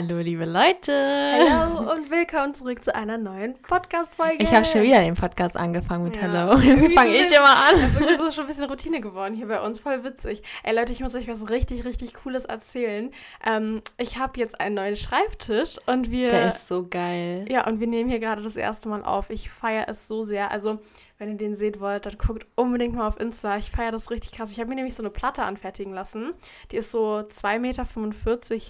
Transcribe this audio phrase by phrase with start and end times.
[0.00, 0.94] Hallo, liebe Leute.
[0.94, 4.42] Hallo und willkommen zurück zu einer neuen Podcast-Folge.
[4.42, 6.22] Ich habe schon wieder den Podcast angefangen mit ja.
[6.22, 6.58] Hallo.
[6.62, 7.74] Wie fange ich immer an?
[7.74, 9.78] Das ist so schon ein bisschen Routine geworden hier bei uns.
[9.78, 10.42] Voll witzig.
[10.62, 13.10] Ey, Leute, ich muss euch was richtig, richtig Cooles erzählen.
[13.44, 16.30] Ähm, ich habe jetzt einen neuen Schreibtisch und wir.
[16.30, 17.44] Der ist so geil.
[17.50, 19.28] Ja, und wir nehmen hier gerade das erste Mal auf.
[19.28, 20.50] Ich feiere es so sehr.
[20.50, 20.78] Also,
[21.18, 23.58] wenn ihr den seht wollt, dann guckt unbedingt mal auf Insta.
[23.58, 24.50] Ich feiere das richtig krass.
[24.50, 26.32] Ich habe mir nämlich so eine Platte anfertigen lassen.
[26.70, 27.84] Die ist so 2,45 Meter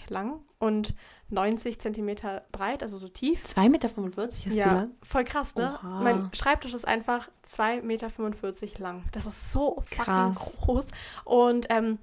[0.08, 0.94] lang und
[1.30, 3.44] 90 Zentimeter breit, also so tief.
[3.44, 3.88] 2,45 Meter
[4.28, 4.90] ist ja, die lang?
[5.02, 5.78] voll krass, ne?
[5.82, 6.00] Oha.
[6.02, 9.04] Mein Schreibtisch ist einfach 2,45 Meter lang.
[9.12, 10.34] Das ist so krass.
[10.36, 10.88] groß.
[11.24, 11.98] Und ähm,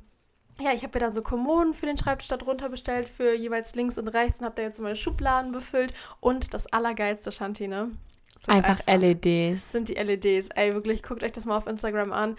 [0.59, 3.97] ja, ich habe mir dann so Kommoden für den Schreibtisch darunter bestellt, für jeweils links
[3.97, 5.93] und rechts und habe da jetzt meine Schubladen befüllt.
[6.19, 7.91] Und das allergeilste, Shantine,
[8.45, 9.71] Einfach, einfach LEDs.
[9.71, 10.49] Sind die LEDs.
[10.49, 12.35] Ey, wirklich, guckt euch das mal auf Instagram an.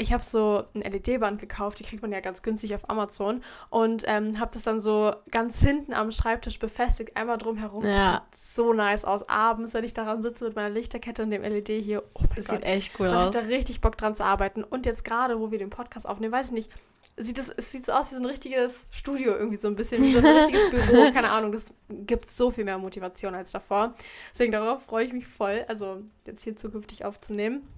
[0.00, 4.04] Ich habe so ein LED-Band gekauft, die kriegt man ja ganz günstig auf Amazon und
[4.06, 7.84] ähm, habe das dann so ganz hinten am Schreibtisch befestigt, einmal drumherum.
[7.84, 8.24] Ja.
[8.30, 9.28] Das sieht so nice aus.
[9.28, 12.56] Abends, wenn ich daran sitze mit meiner Lichterkette und dem LED hier, oh das Gott.
[12.56, 13.34] sieht echt cool Man aus.
[13.34, 14.64] Ich habe da richtig Bock dran zu arbeiten.
[14.64, 16.70] Und jetzt gerade, wo wir den Podcast aufnehmen, weiß ich nicht,
[17.16, 20.02] sieht es, es sieht so aus wie so ein richtiges Studio irgendwie so ein bisschen,
[20.02, 23.94] wie so ein richtiges Büro, keine Ahnung, das gibt so viel mehr Motivation als davor.
[24.32, 27.68] Deswegen darauf freue ich mich voll, also jetzt hier zukünftig aufzunehmen.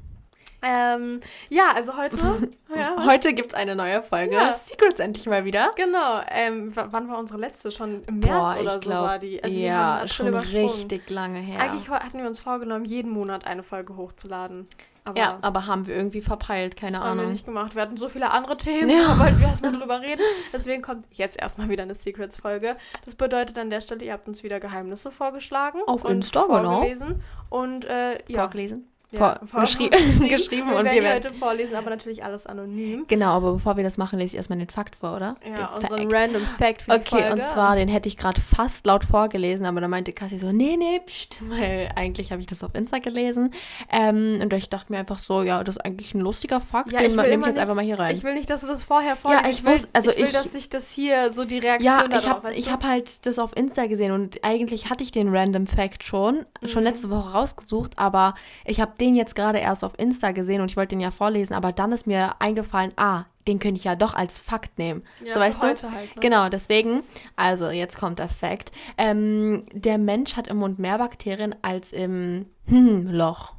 [0.62, 2.16] Ähm, ja, also heute.
[2.74, 4.34] ja, heute gibt es eine neue Folge.
[4.34, 4.54] Ja.
[4.54, 5.72] Secrets endlich mal wieder.
[5.76, 6.20] Genau.
[6.30, 7.72] Ähm, wann war unsere letzte?
[7.72, 9.42] Schon im März Boah, oder so glaub, war die?
[9.42, 11.60] Also ja, schon richtig lange her.
[11.60, 14.68] Eigentlich hatten wir uns vorgenommen, jeden Monat eine Folge hochzuladen.
[15.04, 17.18] Aber ja, aber haben wir irgendwie verpeilt, keine das Ahnung.
[17.18, 17.74] Haben wir nicht gemacht.
[17.74, 19.08] Wir hatten so viele andere Themen, ja.
[19.08, 20.22] da wollten wir erstmal drüber reden.
[20.52, 22.76] Deswegen kommt jetzt erstmal wieder eine Secrets-Folge.
[23.04, 25.80] Das bedeutet an der Stelle, ihr habt uns wieder Geheimnisse vorgeschlagen.
[25.88, 26.76] Auf Insta, genau.
[26.76, 27.20] Vorgelesen.
[27.50, 28.42] Und, äh, ja.
[28.42, 29.88] Vorgelesen ja, geschrie
[30.28, 30.70] geschrieben.
[30.70, 33.04] Wir und wir werden heute vorlesen, aber natürlich alles anonym.
[33.08, 35.36] Genau, aber bevor wir das machen, lese ich erstmal den Fakt vor, oder?
[35.46, 39.66] Ja, unseren random Fact für Okay, und zwar, den hätte ich gerade fast laut vorgelesen,
[39.66, 42.98] aber dann meinte Cassie so, nee, nee, pst, weil eigentlich habe ich das auf Insta
[42.98, 43.52] gelesen.
[43.90, 47.00] Ähm, und ich dachte mir einfach so, ja, das ist eigentlich ein lustiger Fakt, ja,
[47.00, 48.14] den nehme ich jetzt nicht, einfach mal hier rein.
[48.14, 49.44] Ich will nicht, dass du das vorher vorliest.
[49.44, 52.10] Ja, ich, ich will, also ich will, ich, dass sich das hier so die Reaktion
[52.10, 55.66] Ja, ich habe hab halt das auf Insta gesehen und eigentlich hatte ich den random
[55.66, 56.66] Fact schon, mhm.
[56.66, 58.34] schon letzte Woche rausgesucht, aber
[58.64, 61.54] ich habe den jetzt gerade erst auf Insta gesehen und ich wollte den ja vorlesen,
[61.54, 65.02] aber dann ist mir eingefallen, ah, den könnte ich ja doch als Fakt nehmen.
[65.24, 65.66] Ja, so weißt du?
[65.66, 66.20] Halt, ne?
[66.20, 67.02] Genau, deswegen,
[67.34, 68.70] also jetzt kommt der Fakt.
[68.96, 73.54] Ähm, der Mensch hat im Mund mehr Bakterien als im hm, Loch.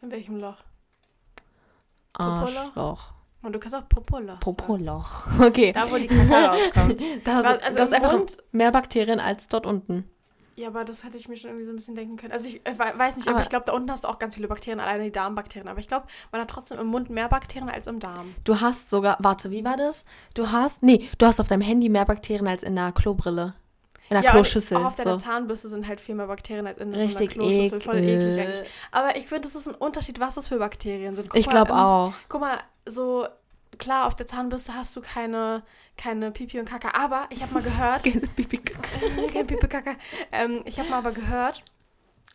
[0.00, 0.64] In welchem Loch?
[2.14, 3.12] Arschloch.
[3.42, 4.40] Und du kannst auch Popoloch.
[4.40, 5.26] Popoloch.
[5.40, 5.72] Okay.
[5.72, 7.00] Da, wo die Kacke rauskommt.
[7.24, 8.18] da hast, also du hast einfach
[8.52, 10.08] mehr Bakterien als dort unten.
[10.56, 12.32] Ja, aber das hätte ich mir schon irgendwie so ein bisschen denken können.
[12.32, 14.36] Also ich äh, weiß nicht, aber, aber ich glaube, da unten hast du auch ganz
[14.36, 15.68] viele Bakterien, alleine die Darmbakterien.
[15.68, 18.34] Aber ich glaube, man hat trotzdem im Mund mehr Bakterien als im Darm.
[18.44, 20.02] Du hast sogar, warte, wie war das?
[20.34, 23.54] Du hast, nee, du hast auf deinem Handy mehr Bakterien als in der Klobrille.
[24.10, 24.76] In der ja, Kloschüssel.
[24.76, 25.24] Auch auf deiner so.
[25.24, 27.80] Zahnbürste sind halt viel mehr Bakterien als in Richtig so einer Kloschüssel.
[27.80, 28.70] Voll eklig eigentlich.
[28.92, 31.30] Aber ich finde, das ist ein Unterschied, was das für Bakterien sind.
[31.30, 32.12] Guck ich glaube auch.
[32.28, 33.26] Guck mal, so
[33.76, 35.62] klar, auf der Zahnbürste hast du keine,
[35.96, 38.04] keine Pipi und Kaka, aber ich habe mal gehört.
[38.04, 38.88] Keine Pipi Kaka.
[39.32, 39.94] Kein Pipi Kaka.
[40.32, 41.62] Ähm, ich habe mal aber gehört,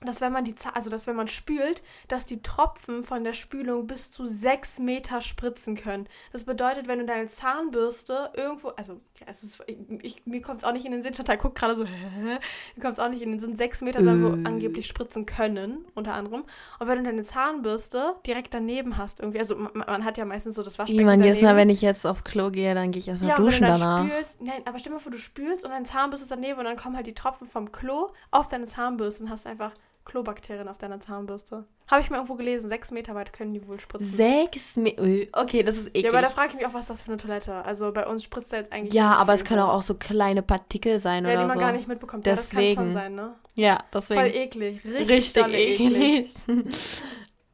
[0.06, 3.86] dass wenn man die, also dass wenn man spült, dass die Tropfen von der Spülung
[3.86, 6.08] bis zu sechs Meter spritzen können.
[6.32, 9.62] Das bedeutet, wenn du deine Zahnbürste irgendwo, also ja, es ist,
[10.02, 12.40] ich, mir kommt es auch nicht in den Sinn, Chantal guckt gerade so, hä?
[12.76, 14.48] mir kommt es auch nicht in den Sinn, sechs Meter sollen wir äh.
[14.48, 16.46] angeblich spritzen können, unter anderem.
[16.80, 20.56] Und wenn du deine Zahnbürste direkt daneben hast, irgendwie, also man, man hat ja meistens
[20.56, 23.10] so das Waschbecken Jemand, jedes Mal, wenn ich jetzt auf Klo gehe, dann gehe ich
[23.10, 24.08] erstmal ja, duschen wenn du danach.
[24.08, 26.66] Spülst, nein, aber stell dir mal vor, du spülst und deine Zahnbürste ist daneben und
[26.66, 29.74] dann kommen halt die Tropfen vom Klo auf deine Zahnbürste und hast einfach
[30.10, 31.66] Klobakterien auf deiner Zahnbürste.
[31.88, 32.70] Habe ich mal irgendwo gelesen.
[32.70, 34.08] Sechs Meter weit können die wohl spritzen.
[34.08, 35.04] Sechs Meter?
[35.34, 36.06] Okay, das ist eklig.
[36.06, 37.54] Ja, aber da frage ich mich auch, was ist das für eine Toilette?
[37.66, 40.42] Also bei uns spritzt da jetzt eigentlich Ja, aber es können auch, auch so kleine
[40.42, 41.48] Partikel sein ja, oder so.
[41.48, 42.26] Ja, die man gar nicht mitbekommt.
[42.26, 42.60] Deswegen.
[42.60, 43.36] Ja, das kann schon sein, ne?
[43.56, 44.20] Ja, deswegen.
[44.20, 44.86] Voll eklig.
[44.86, 46.48] Richtig, Richtig eklig.
[46.48, 46.64] eklig.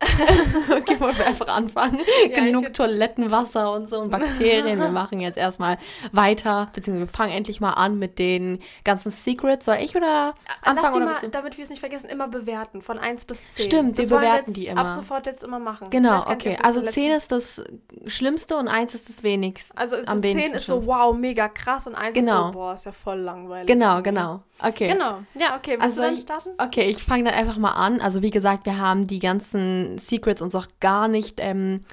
[0.72, 2.00] okay, wollen wir einfach anfangen.
[2.30, 4.80] Ja, Genug Toilettenwasser und so und Bakterien.
[4.80, 5.78] Wir machen jetzt erstmal
[6.12, 9.66] weiter, beziehungsweise wir fangen endlich mal an mit den ganzen Secrets.
[9.66, 11.06] Soll ich oder anfangen?
[11.06, 13.66] Lass die mal, damit wir es nicht vergessen, immer bewerten, von 1 bis 10.
[13.66, 14.82] Stimmt, das wir bewerten die immer.
[14.82, 15.90] ab sofort jetzt immer machen.
[15.90, 16.50] Genau, okay.
[16.50, 17.64] Nicht, also 10 ist das
[18.06, 19.78] Schlimmste und 1 ist das wenigste.
[19.78, 22.48] Also ist am 10 ist so, wow, mega krass und 1 genau.
[22.48, 23.68] ist so, boah, ist ja voll langweilig.
[23.68, 24.42] Genau, genau.
[24.60, 24.88] Okay.
[24.88, 25.24] Genau.
[25.38, 25.72] Ja, okay.
[25.72, 26.50] Willst also, du dann starten?
[26.57, 28.00] Okay, ich fange dann einfach mal an.
[28.02, 31.84] Also wie gesagt, wir haben die ganzen Secrets uns auch gar nicht ähm,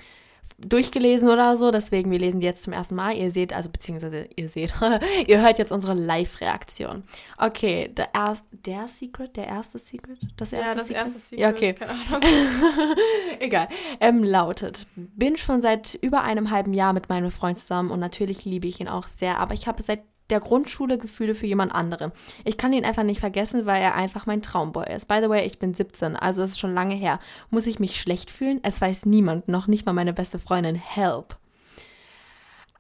[0.59, 1.71] durchgelesen oder so.
[1.71, 3.17] Deswegen, wir lesen die jetzt zum ersten Mal.
[3.17, 4.73] Ihr seht, also beziehungsweise ihr seht,
[5.27, 7.03] ihr hört jetzt unsere Live-Reaktion.
[7.37, 10.19] Okay, der, erst, der Secret, der erste Secret?
[10.37, 11.03] Das erste ja, das Secret?
[11.03, 11.41] erste Secret.
[11.41, 11.75] Ja, okay.
[13.41, 13.69] Egal.
[14.01, 18.45] Ähm, lautet, bin schon seit über einem halben Jahr mit meinem Freund zusammen und natürlich
[18.45, 20.01] liebe ich ihn auch sehr, aber ich habe seit
[20.33, 22.11] der Grundschule Gefühle für jemand anderen.
[22.45, 25.07] Ich kann ihn einfach nicht vergessen, weil er einfach mein Traumboy ist.
[25.07, 27.21] By the way, ich bin 17, also es ist schon lange her.
[27.51, 28.59] Muss ich mich schlecht fühlen?
[28.65, 30.75] Es weiß niemand, noch nicht mal meine beste Freundin.
[30.75, 31.37] Help.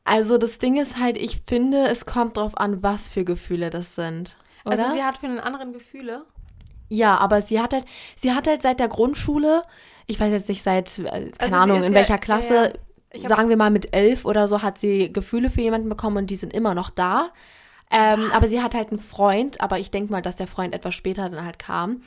[0.04, 3.94] Also das Ding ist halt, ich finde, es kommt drauf an, was für Gefühle das
[3.94, 4.34] sind.
[4.64, 4.78] Oder?
[4.80, 6.24] Also sie hat für einen anderen Gefühle.
[6.88, 7.84] Ja, aber sie hat halt,
[8.20, 9.62] sie hat halt seit der Grundschule,
[10.06, 12.72] ich weiß jetzt nicht seit, äh, keine Also Ahnung, in ja- welcher Klasse, ja, ja.
[13.14, 16.36] Sagen wir mal mit elf oder so, hat sie Gefühle für jemanden bekommen und die
[16.36, 17.32] sind immer noch da.
[17.90, 20.94] Ähm, aber sie hat halt einen Freund, aber ich denke mal, dass der Freund etwas
[20.94, 22.02] später dann halt kam.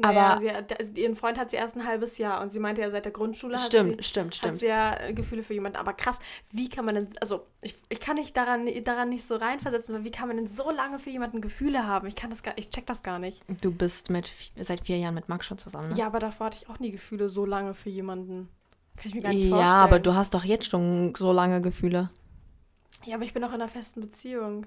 [0.00, 2.90] Naja, aber hat, ihren Freund hat sie erst ein halbes Jahr und sie meinte ja
[2.90, 4.56] seit der Grundschule hat stimmt, sie, stimmt, hat stimmt.
[4.56, 5.76] sie ja äh, Gefühle für jemanden.
[5.76, 6.18] Aber krass,
[6.50, 10.04] wie kann man denn, also ich, ich kann nicht daran, daran nicht so reinversetzen, weil
[10.04, 12.06] wie kann man denn so lange für jemanden Gefühle haben?
[12.06, 13.42] Ich kann das gar, ich check das gar nicht.
[13.62, 15.90] Du bist mit seit vier Jahren mit Max schon zusammen.
[15.90, 15.96] Ne?
[15.96, 18.48] Ja, aber davor hatte ich auch nie Gefühle so lange für jemanden.
[19.00, 19.80] Kann ich mir gar nicht ja, vorstellen.
[19.80, 22.10] aber du hast doch jetzt schon so lange Gefühle.
[23.06, 24.66] Ja, aber ich bin auch in einer festen Beziehung.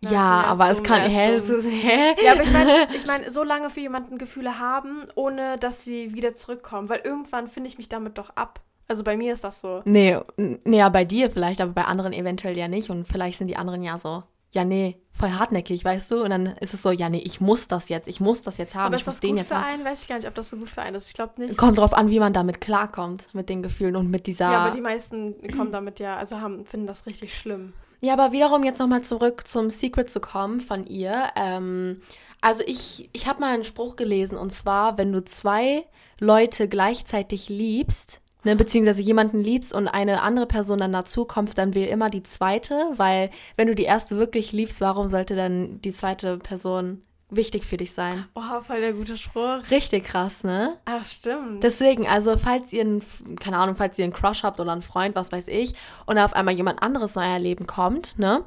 [0.00, 1.02] Na, ja, aber es dumm, kann.
[1.02, 1.58] Hä, dumm?
[1.60, 2.16] ist, hä?
[2.24, 6.12] Ja, aber ich meine, ich mein, so lange für jemanden Gefühle haben, ohne dass sie
[6.12, 6.88] wieder zurückkommen.
[6.88, 8.60] Weil irgendwann finde ich mich damit doch ab.
[8.88, 9.82] Also bei mir ist das so.
[9.84, 12.90] Nee, nee, ja, bei dir vielleicht, aber bei anderen eventuell ja nicht.
[12.90, 16.22] Und vielleicht sind die anderen ja so, ja, nee, voll hartnäckig, weißt du?
[16.22, 18.74] Und dann ist es so, ja, nee, ich muss das jetzt, ich muss das jetzt
[18.74, 19.64] haben, aber ich ist muss das den gut jetzt für haben.
[19.64, 19.84] einen?
[19.84, 21.08] Weiß ich gar nicht, ob das so gut für einen ist.
[21.08, 21.56] Ich glaube nicht.
[21.56, 24.52] Kommt drauf an, wie man damit klarkommt, mit den Gefühlen und mit dieser.
[24.52, 27.72] Ja, aber die meisten kommen damit ja, also haben, finden das richtig schlimm.
[28.00, 31.28] Ja, aber wiederum jetzt nochmal zurück zum Secret zu kommen von ihr.
[31.36, 32.02] Ähm,
[32.40, 35.86] also ich, ich habe mal einen Spruch gelesen und zwar, wenn du zwei
[36.18, 41.74] Leute gleichzeitig liebst, ne, beziehungsweise jemanden liebst und eine andere Person dann dazu kommt, dann
[41.74, 45.92] wähl immer die zweite, weil wenn du die erste wirklich liebst, warum sollte dann die
[45.92, 48.26] zweite Person wichtig für dich sein?
[48.34, 49.62] Oh, voll der gute Spruch.
[49.70, 50.76] Richtig krass, ne?
[50.84, 51.62] Ach, stimmt.
[51.62, 53.02] Deswegen, also falls ihr, einen,
[53.40, 55.74] keine Ahnung, falls ihr einen Crush habt oder einen Freund, was weiß ich,
[56.06, 58.44] und auf einmal jemand anderes in euer Leben kommt, ne,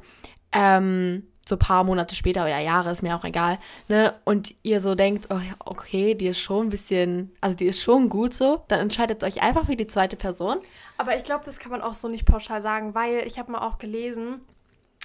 [0.52, 4.80] ähm, so ein paar Monate später oder Jahre, ist mir auch egal, ne, und ihr
[4.82, 8.34] so denkt, oh, ja, okay, die ist schon ein bisschen, also die ist schon gut
[8.34, 10.58] so, dann entscheidet euch einfach für die zweite Person.
[10.98, 13.60] Aber ich glaube, das kann man auch so nicht pauschal sagen, weil ich habe mal
[13.60, 14.42] auch gelesen,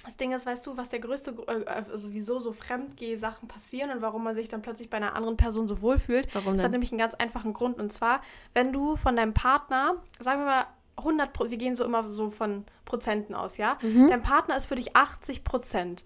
[0.03, 4.01] das Ding ist, weißt du, was der größte, äh, also wieso so Fremdgeh-Sachen passieren und
[4.01, 6.27] warum man sich dann plötzlich bei einer anderen Person so wohlfühlt.
[6.33, 6.71] Warum Das hat denn?
[6.71, 8.21] nämlich einen ganz einfachen Grund und zwar,
[8.55, 10.65] wenn du von deinem Partner, sagen wir mal
[10.97, 13.77] 100, Pro- wir gehen so immer so von Prozenten aus, ja?
[13.81, 16.03] Dein Partner ist für dich 80 Prozent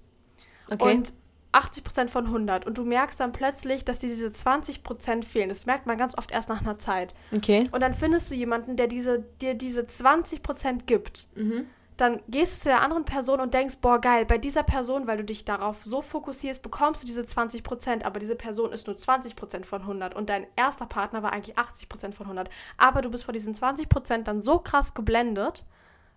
[0.69, 0.95] Okay.
[0.95, 1.13] und
[1.55, 5.47] 80 Prozent von 100 und du merkst dann plötzlich, dass dir diese 20 Prozent fehlen.
[5.47, 7.15] Das merkt man ganz oft erst nach einer Zeit.
[7.33, 7.69] okay.
[7.71, 11.29] Und dann findest du jemanden, der diese, dir diese 20% gibt.
[11.35, 11.67] Mhm.
[11.95, 15.15] Dann gehst du zu der anderen Person und denkst, boah, geil, bei dieser Person, weil
[15.15, 19.63] du dich darauf so fokussierst, bekommst du diese 20%, aber diese Person ist nur 20%
[19.63, 22.49] von 100 und dein erster Partner war eigentlich 80% von 100.
[22.75, 25.63] Aber du bist vor diesen 20% dann so krass geblendet,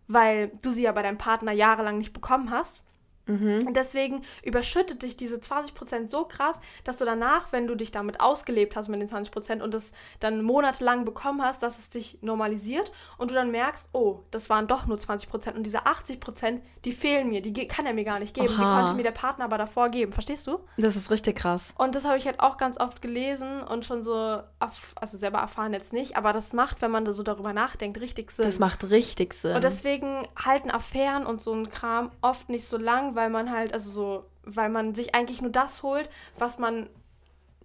[0.08, 2.82] weil du sie ja bei deinem Partner jahrelang nicht bekommen hast.
[3.28, 3.66] Mhm.
[3.66, 8.20] Und deswegen überschüttet dich diese 20% so krass, dass du danach, wenn du dich damit
[8.20, 12.92] ausgelebt hast mit den 20% und das dann monatelang bekommen hast, dass es dich normalisiert
[13.18, 17.28] und du dann merkst, oh, das waren doch nur 20% und diese 80%, die fehlen
[17.28, 18.48] mir, die kann er mir gar nicht geben.
[18.48, 18.78] Die Aha.
[18.78, 20.60] konnte mir der Partner aber davor geben, verstehst du?
[20.76, 21.72] Das ist richtig krass.
[21.76, 25.72] Und das habe ich halt auch ganz oft gelesen und schon so, also selber erfahren
[25.72, 28.46] jetzt nicht, aber das macht, wenn man da so darüber nachdenkt, richtig Sinn.
[28.46, 29.54] Das macht richtig Sinn.
[29.54, 33.72] Und deswegen halten Affären und so ein Kram oft nicht so lang, weil man halt,
[33.72, 36.08] also so, weil man sich eigentlich nur das holt,
[36.38, 36.88] was man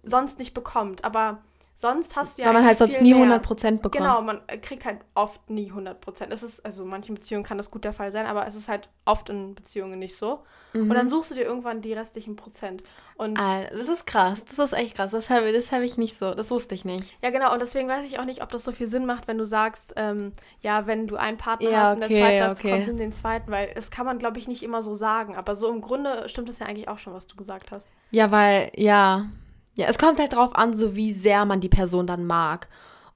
[0.02, 1.04] sonst nicht bekommt.
[1.04, 1.38] Aber
[1.74, 2.48] sonst hast du ja.
[2.48, 3.40] Weil man halt sonst nie mehr.
[3.40, 3.92] 100% bekommt.
[3.92, 6.30] Genau, man kriegt halt oft nie 100%.
[6.30, 8.68] Es ist, also in manchen Beziehungen kann das gut der Fall sein, aber es ist
[8.68, 10.44] halt oft in Beziehungen nicht so.
[10.74, 12.82] Und dann suchst du dir irgendwann die restlichen Prozent.
[13.16, 14.44] Und Alter, das ist krass.
[14.44, 15.12] Das ist echt krass.
[15.12, 16.34] Das habe das hab ich nicht so.
[16.34, 17.04] Das wusste ich nicht.
[17.22, 17.52] Ja, genau.
[17.52, 19.94] Und deswegen weiß ich auch nicht, ob das so viel Sinn macht, wenn du sagst,
[19.96, 22.70] ähm, ja, wenn du einen Partner Ja, hast und der okay, Zweitplatz okay.
[22.72, 25.36] kommt in den zweiten, weil es kann man, glaube ich, nicht immer so sagen.
[25.36, 27.88] Aber so im Grunde stimmt es ja eigentlich auch schon, was du gesagt hast.
[28.10, 29.26] Ja, weil, ja.
[29.74, 32.68] Ja, es kommt halt drauf an, so wie sehr man die Person dann mag.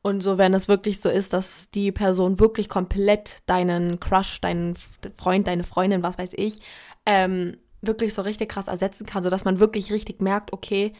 [0.02, 4.74] Und so, wenn es wirklich so ist, dass die Person wirklich komplett deinen Crush, deinen
[5.16, 6.58] Freund, deine Freundin, was weiß ich,
[7.06, 10.92] ähm, wirklich so richtig krass ersetzen kann, sodass man wirklich richtig merkt, okay,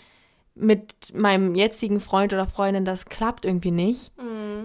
[0.58, 4.12] mit meinem jetzigen Freund oder Freundin, das klappt irgendwie nicht,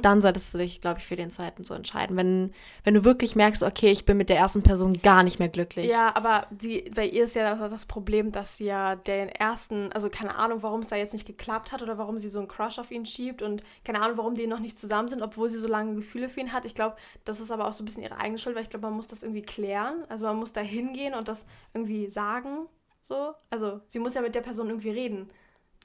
[0.03, 2.17] dann solltest du dich, glaube ich, für den zweiten so entscheiden.
[2.17, 2.51] Wenn,
[2.83, 5.88] wenn du wirklich merkst, okay, ich bin mit der ersten Person gar nicht mehr glücklich.
[5.88, 9.91] Ja, aber die, bei ihr ist ja das, das Problem, dass sie ja den ersten,
[9.93, 12.47] also keine Ahnung, warum es da jetzt nicht geklappt hat oder warum sie so einen
[12.47, 15.59] Crush auf ihn schiebt und keine Ahnung, warum die noch nicht zusammen sind, obwohl sie
[15.59, 16.65] so lange Gefühle für ihn hat.
[16.65, 18.88] Ich glaube, das ist aber auch so ein bisschen ihre eigene Schuld, weil ich glaube,
[18.88, 20.03] man muss das irgendwie klären.
[20.09, 22.67] Also man muss da hingehen und das irgendwie sagen.
[23.00, 23.33] So.
[23.50, 25.29] Also sie muss ja mit der Person irgendwie reden.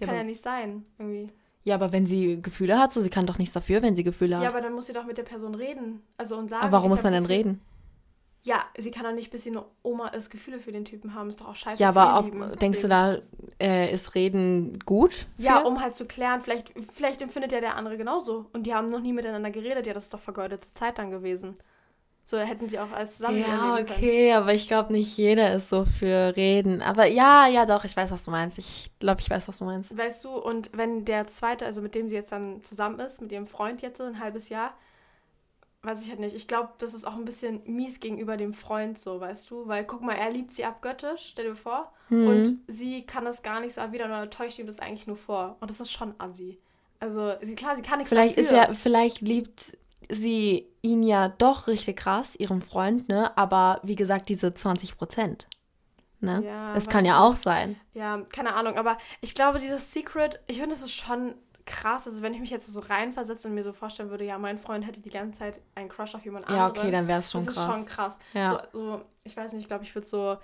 [0.01, 1.27] Ja, Kann aber- ja nicht sein, irgendwie.
[1.65, 4.37] Ja, aber wenn sie Gefühle hat, so sie kann doch nichts dafür, wenn sie Gefühle
[4.37, 4.43] hat.
[4.43, 6.03] Ja, aber dann muss sie doch mit der Person reden.
[6.17, 6.63] Also und sagen.
[6.63, 7.61] aber warum muss man denn reden?
[8.45, 11.29] Ja, sie kann doch nicht, bis sie eine Oma ist, Gefühle für den Typen haben.
[11.29, 11.83] Ist doch auch scheiße.
[11.83, 13.19] Ja, aber ob, denkst du da,
[13.61, 15.27] äh, ist Reden gut?
[15.37, 15.67] Ja, für?
[15.67, 18.47] um halt zu klären, vielleicht, vielleicht empfindet ja der andere genauso.
[18.53, 19.87] Und die haben noch nie miteinander geredet.
[19.87, 21.57] Ja, das ist doch vergeudete Zeit dann gewesen.
[22.29, 23.99] So hätten sie auch alles zusammen Ja, erleben können.
[24.01, 26.83] okay, aber ich glaube nicht jeder ist so für Reden.
[26.83, 28.59] Aber ja, ja, doch, ich weiß, was du meinst.
[28.59, 29.97] Ich glaube, ich weiß, was du meinst.
[29.97, 33.33] Weißt du, und wenn der zweite, also mit dem sie jetzt dann zusammen ist, mit
[33.33, 34.75] ihrem Freund jetzt ein halbes Jahr,
[35.81, 36.37] weiß ich halt nicht.
[36.37, 39.67] Ich glaube, das ist auch ein bisschen mies gegenüber dem Freund so, weißt du?
[39.67, 41.91] Weil guck mal, er liebt sie abgöttisch, stell dir vor.
[42.11, 42.29] Mhm.
[42.29, 45.57] Und sie kann das gar nicht so erwidern oder täuscht ihm das eigentlich nur vor.
[45.61, 46.59] Und das ist schon assi.
[47.01, 48.69] Also, sie, klar, sie kann nichts Vielleicht ist dafür.
[48.69, 49.79] ja, vielleicht liebt
[50.11, 53.37] sie ihn ja doch richtig krass, ihrem Freund, ne?
[53.37, 55.47] Aber wie gesagt, diese 20 Prozent.
[56.21, 56.43] Ne?
[56.45, 57.77] Ja, das kann ich ja auch sein.
[57.95, 62.07] Ja, keine Ahnung, aber ich glaube, dieses Secret, ich finde, das ist schon krass.
[62.07, 64.85] Also, wenn ich mich jetzt so reinversetze und mir so vorstellen würde, ja, mein Freund
[64.85, 66.79] hätte die ganze Zeit einen Crush auf jemand Ja, anderen.
[66.83, 67.69] okay, dann wäre es schon das krass.
[67.69, 68.19] ist schon krass.
[68.35, 68.63] Ja.
[68.73, 70.37] So, so, ich weiß nicht, ich glaube, ich würde so.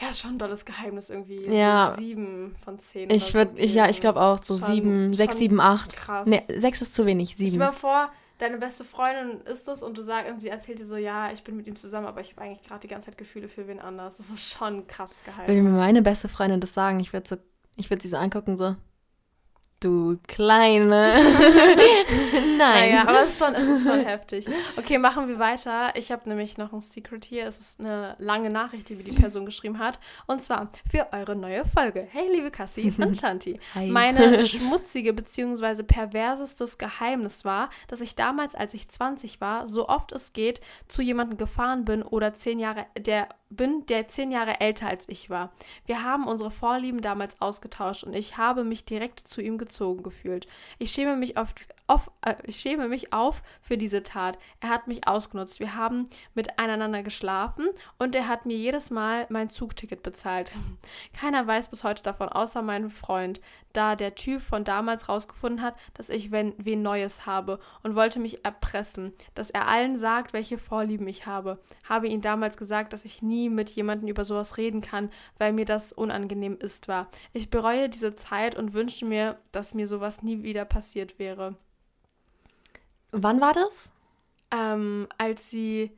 [0.00, 1.44] Ja, ist schon ein dolles Geheimnis irgendwie.
[1.46, 1.90] Ja.
[1.90, 3.10] So sieben von zehn.
[3.10, 5.94] Ich würde, so ich, ja, ich glaube auch so Schon- sieben, sechs, sieben, acht.
[5.94, 6.26] Krass.
[6.26, 7.58] Ne, sechs ist zu wenig, sieben.
[7.58, 8.10] mal vor,
[8.40, 11.44] deine beste Freundin ist das und du sagst, und sie erzählt dir so, ja, ich
[11.44, 13.78] bin mit ihm zusammen, aber ich habe eigentlich gerade die ganze Zeit Gefühle für wen
[13.78, 14.16] anders.
[14.16, 15.48] Das ist schon ein krasses Geheimnis.
[15.48, 17.36] Würde mir meine beste Freundin das sagen, ich würde so,
[17.76, 18.74] ich würde sie so angucken, so,
[19.80, 21.14] du kleine.
[22.58, 22.58] Nein.
[22.58, 24.46] Naja, aber es ist, schon, es ist schon heftig.
[24.76, 25.92] Okay, machen wir weiter.
[25.96, 27.46] Ich habe nämlich noch ein Secret hier.
[27.46, 29.98] Es ist eine lange Nachricht, die mir die Person geschrieben hat.
[30.26, 32.06] Und zwar für eure neue Folge.
[32.10, 33.58] Hey, liebe Cassie und Shanti.
[33.74, 33.88] Hi.
[33.88, 35.82] Meine schmutzige bzw.
[35.82, 41.02] perversestes Geheimnis war, dass ich damals, als ich 20 war, so oft es geht, zu
[41.02, 45.52] jemandem gefahren bin oder zehn Jahre, der bin, der zehn Jahre älter als ich war.
[45.84, 50.46] Wir haben unsere Vorlieben damals ausgetauscht und ich habe mich direkt zu ihm gezogen gefühlt.
[50.78, 54.38] Ich schäme mich oft auf, äh, ich schäme mich auf für diese Tat.
[54.60, 55.58] Er hat mich ausgenutzt.
[55.58, 57.68] Wir haben miteinander geschlafen
[57.98, 60.52] und er hat mir jedes Mal mein Zugticket bezahlt.
[61.20, 63.40] Keiner weiß bis heute davon, außer mein Freund,
[63.72, 68.20] da der Typ von damals rausgefunden hat, dass ich wen, wen Neues habe und wollte
[68.20, 71.60] mich erpressen, dass er allen sagt, welche Vorlieben ich habe.
[71.88, 75.64] Habe ihm damals gesagt, dass ich nie mit jemandem über sowas reden kann, weil mir
[75.64, 77.08] das unangenehm ist war.
[77.32, 81.56] Ich bereue diese Zeit und wünsche mir, dass mir sowas nie wieder passiert wäre.
[83.12, 83.90] Wann war das?
[84.52, 85.90] Ähm, als sie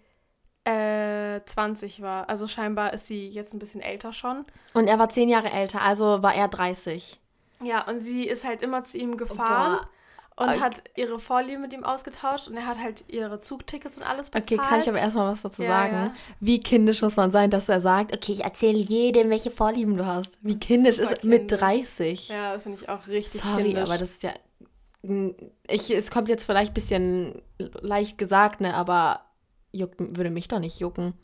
[0.65, 2.29] äh, 20 war.
[2.29, 4.45] Also scheinbar ist sie jetzt ein bisschen älter schon.
[4.75, 7.19] Und er war zehn Jahre älter, also war er 30.
[7.63, 9.79] Ja, und sie ist halt immer zu ihm gefahren
[10.37, 10.45] Boah.
[10.45, 14.03] und äh, hat ihre Vorlieben mit ihm ausgetauscht und er hat halt ihre Zugtickets und
[14.05, 14.53] alles bezahlt.
[14.53, 15.95] Okay, kann ich aber erstmal was dazu Ja, sagen?
[15.95, 16.15] ja.
[16.41, 20.07] Wie kindisch muss man sein, dass er sagt, okay, ich erzähle jedem, welche Vorlieben du
[20.07, 20.39] hast.
[20.43, 21.59] Wie Das ist kindisch ist mit kindisch.
[21.59, 22.29] 30?
[22.29, 23.89] Ja, finde ich auch richtig Sorry, kindisch.
[23.89, 24.33] aber das ist ja.
[25.69, 29.21] Ich, es kommt jetzt vielleicht ein bisschen leicht gesagt, ne, aber
[29.73, 31.15] juckt, würde mich doch nicht jucken.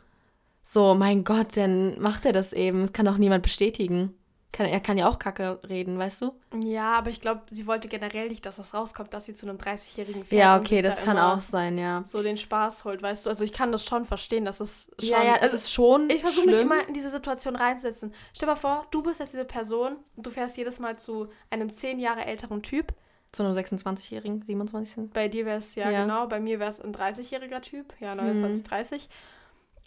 [0.63, 2.83] So, mein Gott, dann macht er das eben.
[2.83, 4.15] Das kann doch niemand bestätigen.
[4.51, 6.33] Kann, er kann ja auch Kacke reden, weißt du?
[6.59, 9.59] Ja, aber ich glaube, sie wollte generell nicht, dass das rauskommt, dass sie zu einem
[9.59, 10.41] 30-Jährigen fährt.
[10.41, 12.03] Ja, okay, das da kann auch sein, ja.
[12.05, 13.31] So den Spaß holt, weißt du?
[13.31, 15.09] Also ich kann das schon verstehen, dass es schon.
[15.11, 16.09] ja, ja, es ist schon.
[16.09, 18.15] ich versuche mich immer in diese Situation reinzusetzen.
[18.33, 21.29] Stell dir mal vor, du bist jetzt diese Person und du fährst jedes Mal zu
[21.51, 22.95] einem 10 Jahre älteren Typ.
[23.33, 25.11] Zu einem 26-Jährigen, 27.
[25.13, 26.03] Bei dir wäre es ja, Ja.
[26.03, 28.69] genau, bei mir wäre es ein 30-jähriger Typ, ja, 29, Mhm.
[28.69, 29.09] 30.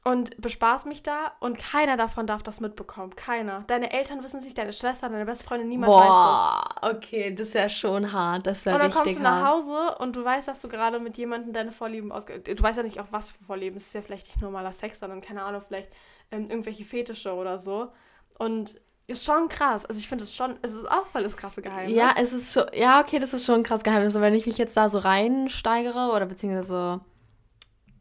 [0.03, 3.15] Und bespaß mich da und keiner davon darf das mitbekommen.
[3.15, 3.65] Keiner.
[3.67, 6.11] Deine Eltern wissen es nicht, deine Schwester, deine beste Freundin, niemand weiß das.
[6.15, 8.47] Boah, okay, das wäre schon hart.
[8.47, 9.53] Das wäre Und dann richtig kommst du nach hart.
[9.53, 12.39] Hause und du weißt, dass du gerade mit jemandem deine Vorlieben ausge...
[12.39, 13.77] Du weißt ja nicht auch, was für Vorlieben.
[13.77, 15.89] Es ist ja vielleicht nicht normaler Sex, sondern, keine Ahnung, vielleicht
[16.31, 17.91] ähm, irgendwelche Fetische oder so.
[18.39, 19.85] Und ist schon krass.
[19.85, 20.55] Also ich finde es schon...
[20.61, 21.95] Es ist auch voll das krasse Geheimnis.
[21.95, 24.15] Ja, es ist schon, ja, okay, das ist schon ein krass Geheimnis.
[24.15, 27.01] Aber wenn ich mich jetzt da so reinsteigere oder beziehungsweise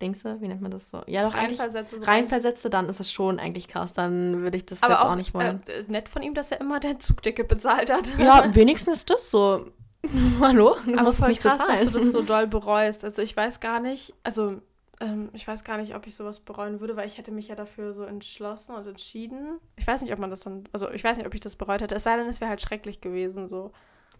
[0.01, 1.03] denkst du, wie nennt man das so?
[1.07, 1.99] Ja, doch eigentlich Reinversetze.
[1.99, 3.93] so reinversetze, dann ist es schon eigentlich krass.
[3.93, 5.61] Dann würde ich das Aber jetzt auch, auch, nicht wollen.
[5.67, 8.09] Äh, nett von ihm, dass er immer dein Zugticket bezahlt hat.
[8.19, 9.67] ja, wenigstens das so.
[10.41, 10.77] Hallo?
[10.87, 11.85] Du Aber musst voll nicht krass, bezahlen.
[11.85, 13.05] dass du das so doll bereust.
[13.05, 14.61] Also ich weiß gar nicht, also
[15.01, 17.55] ähm, ich weiß gar nicht, ob ich sowas bereuen würde, weil ich hätte mich ja
[17.55, 19.59] dafür so entschlossen und entschieden.
[19.77, 21.81] Ich weiß nicht, ob man das dann, also ich weiß nicht, ob ich das bereut
[21.81, 21.95] hätte.
[21.95, 23.73] Es sei denn, es wäre halt schrecklich gewesen, so.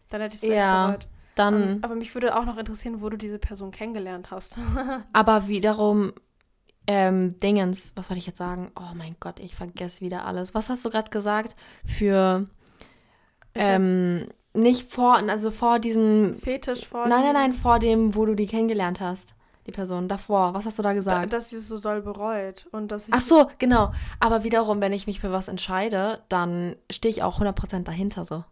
[0.09, 1.09] Dann hätte ich es vielleicht Ja, bereut.
[1.35, 4.59] dann, Ähm, aber mich würde auch noch interessieren, wo du diese Person kennengelernt hast.
[5.13, 6.13] aber wiederum,
[6.87, 8.73] ähm, Dingens, was wollte ich jetzt sagen?
[8.75, 10.55] Oh mein Gott, ich vergesse wieder alles.
[10.55, 11.55] Was hast du gerade gesagt?
[11.85, 12.45] Für,
[13.55, 17.07] ähm, nicht vor, also vor diesem Fetisch vor.
[17.07, 19.35] Nein, nein, nein, vor dem, wo du die kennengelernt hast.
[19.71, 20.53] Die Person davor.
[20.53, 21.33] Was hast du da Da, gesagt?
[21.33, 22.67] dass sie es so doll bereut.
[22.73, 23.15] Und dass ich.
[23.15, 23.93] Ach so, genau.
[24.19, 28.43] Aber wiederum, wenn ich mich für was entscheide, dann stehe ich auch 100% dahinter so.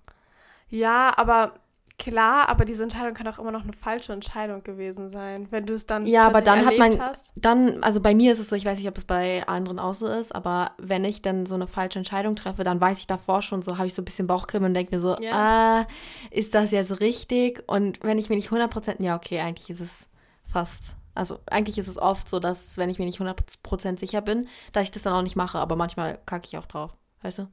[0.69, 1.55] Ja, aber
[1.99, 5.75] klar, aber diese Entscheidung kann auch immer noch eine falsche Entscheidung gewesen sein, wenn du
[5.75, 7.33] es dann Ja, aber dann hat man, hast.
[7.35, 9.95] dann, also bei mir ist es so, ich weiß nicht, ob es bei anderen auch
[9.95, 13.43] so ist, aber wenn ich dann so eine falsche Entscheidung treffe, dann weiß ich davor
[13.43, 15.33] schon so, habe ich so ein bisschen Bauchkribbeln und denke mir so, Ja.
[15.81, 15.87] ah,
[16.31, 17.65] ist das jetzt richtig?
[17.67, 20.09] Und wenn ich mir nicht 100%, ja, okay, eigentlich ist es
[20.47, 24.49] fast, also eigentlich ist es oft so, dass wenn ich mir nicht 100% sicher bin,
[24.73, 27.49] dass ich das dann auch nicht mache, aber manchmal kacke ich auch drauf, weißt du?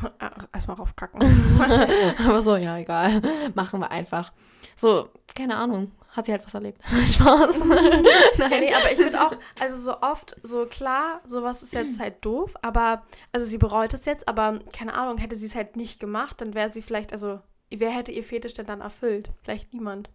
[0.54, 1.20] Erstmal raufkacken.
[2.24, 3.20] aber so, ja, egal,
[3.54, 4.32] machen wir einfach.
[4.76, 6.80] So, keine Ahnung, hat sie halt was erlebt.
[6.84, 7.58] Spaß.
[7.58, 12.24] Ja, nee, aber ich finde auch, also so oft, so klar, sowas ist jetzt halt
[12.24, 15.98] doof, aber, also sie bereut es jetzt, aber keine Ahnung, hätte sie es halt nicht
[15.98, 19.30] gemacht, dann wäre sie vielleicht, also, wer hätte ihr Fetisch denn dann erfüllt?
[19.42, 20.10] Vielleicht niemand.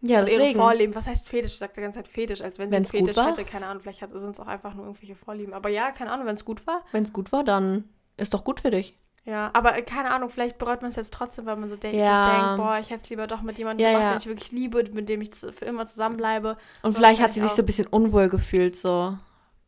[0.00, 0.58] Ja, ihre deswegen.
[0.58, 0.94] Vorlieben.
[0.94, 1.52] Was heißt Fetisch?
[1.52, 3.44] Ich sag die ganze Zeit Fetisch, als wenn sie Wenn's Fetisch hätte.
[3.44, 5.52] Keine Ahnung, vielleicht sind es auch einfach nur irgendwelche Vorlieben.
[5.54, 6.84] Aber ja, keine Ahnung, wenn es gut war.
[6.92, 7.84] Wenn es gut war, dann
[8.16, 8.96] ist doch gut für dich.
[9.24, 11.94] Ja, aber äh, keine Ahnung, vielleicht bereut man es jetzt trotzdem, weil man so de
[11.94, 12.56] Ja.
[12.56, 14.10] denkt, boah, ich hätte es lieber doch mit jemandem Ja, gemacht, ja.
[14.12, 16.56] den ich wirklich liebe, mit dem ich für immer zusammenbleibe.
[16.82, 19.18] Und So vielleicht hat sie sich so ein bisschen unwohl gefühlt, so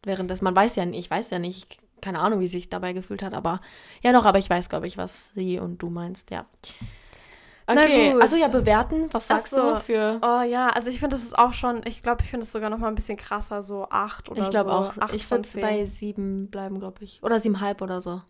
[0.03, 0.45] währenddessen.
[0.45, 3.23] Man weiß ja nicht, ich weiß ja nicht, keine Ahnung, wie sie sich dabei gefühlt
[3.23, 3.61] hat, aber
[4.01, 6.47] ja doch, aber ich weiß, glaube ich, was sie und du meinst, ja.
[7.75, 8.23] Na Okay, gut.
[8.23, 9.75] also ja, bewerten, was sagst so.
[9.75, 10.19] du für.
[10.23, 12.71] Oh ja, also ich finde, das ist auch schon, ich glaube, ich finde es sogar
[12.71, 14.77] noch mal ein bisschen krasser, so acht oder ich glaube so.
[14.77, 15.61] auch, Acht ich würde zehn.
[15.62, 17.23] bei sieben bleiben, glaube ich.
[17.23, 18.23] Oder siebenhalb oder so.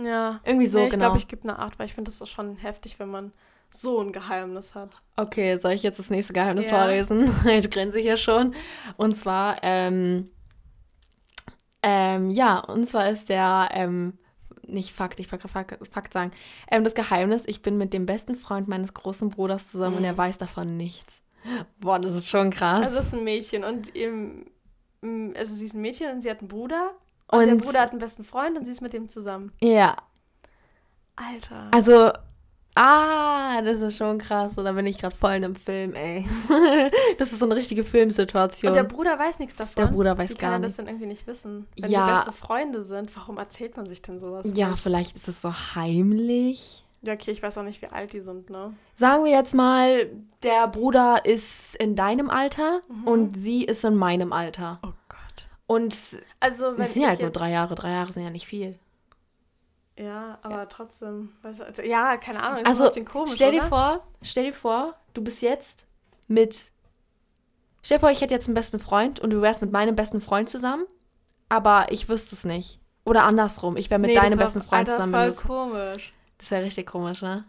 [0.00, 0.40] Ja.
[0.44, 1.06] Irgendwie so, nee, ich genau.
[1.06, 3.32] glaube, ich gebe eine acht, weil ich finde das ist schon heftig, wenn man
[3.70, 5.02] so ein Geheimnis hat.
[5.16, 6.78] Okay, soll ich jetzt das nächste Geheimnis Ja.
[6.78, 7.30] vorlesen?
[7.46, 8.54] Ich grinse hier schon.
[8.96, 10.30] Und zwar, ähm,
[11.82, 14.18] ähm, ja, und zwar ist der, ähm,
[14.68, 16.30] nicht Fakt, ich wollte gerade Fakt, Fakt sagen,
[16.70, 20.12] ähm, das Geheimnis, ich bin mit dem besten Freund meines großen Bruders zusammen und er
[20.12, 20.18] Mhm.
[20.18, 21.22] weiß davon nichts.
[21.80, 22.86] Boah, das ist schon krass.
[22.86, 24.46] Also es ist ein Mädchen und im,
[25.36, 26.92] also sie ist ein Mädchen und sie hat einen Bruder.
[27.30, 29.52] Und, der Und- Bruder hat einen besten Freund und sie ist mit dem zusammen.
[29.62, 29.96] ja,
[31.16, 31.68] Alter.
[31.72, 32.12] also,
[32.78, 34.56] ah, das ist schon krass.
[34.56, 36.24] Und da bin ich gerade voll in einem Film, ey.
[37.18, 38.70] das ist so eine richtige Filmsituation.
[38.70, 39.74] und der Bruder weiß nichts davon.
[39.76, 41.66] Der Bruder weiß Wie kann gar er das denn irgendwie nicht wissen?
[41.80, 42.06] Wenn Ja.
[42.06, 44.50] die beste Freunde sind, warum erzählt man sich denn sowas?
[44.54, 44.80] Ja, nicht?
[44.82, 46.84] vielleicht ist es so heimlich.
[47.02, 48.72] Ja, okay, ich weiß auch nicht, wie alt die sind, ne?
[48.96, 50.10] Sagen wir jetzt mal,
[50.42, 53.06] der Bruder ist in deinem Alter Mhm.
[53.06, 54.80] und sie ist in meinem Alter.
[54.84, 55.46] Oh Gott.
[55.68, 55.94] Und
[56.40, 57.74] Also, wenn es sind ja halt nur drei Jahre.
[57.76, 58.78] Drei Jahre sind ja nicht viel.
[59.98, 63.58] Ja, aber trotzdem, weißt du, also, ja, keine Ahnung, ist Also, trotzdem komisch, stell dir
[63.58, 63.68] oder?
[63.68, 65.86] vor, stell dir vor, du bist jetzt
[66.28, 66.70] mit.
[67.82, 70.20] Stell dir vor, ich hätte jetzt einen besten Freund und du wärst mit meinem besten
[70.20, 70.84] Freund zusammen,
[71.48, 72.78] aber ich wüsste es nicht.
[73.04, 75.32] Oder andersrum, ich wäre mit Nee, deinem besten Freund Alter, zusammen.
[75.32, 76.12] voll komisch.
[76.38, 77.44] Das wäre richtig komisch, ne?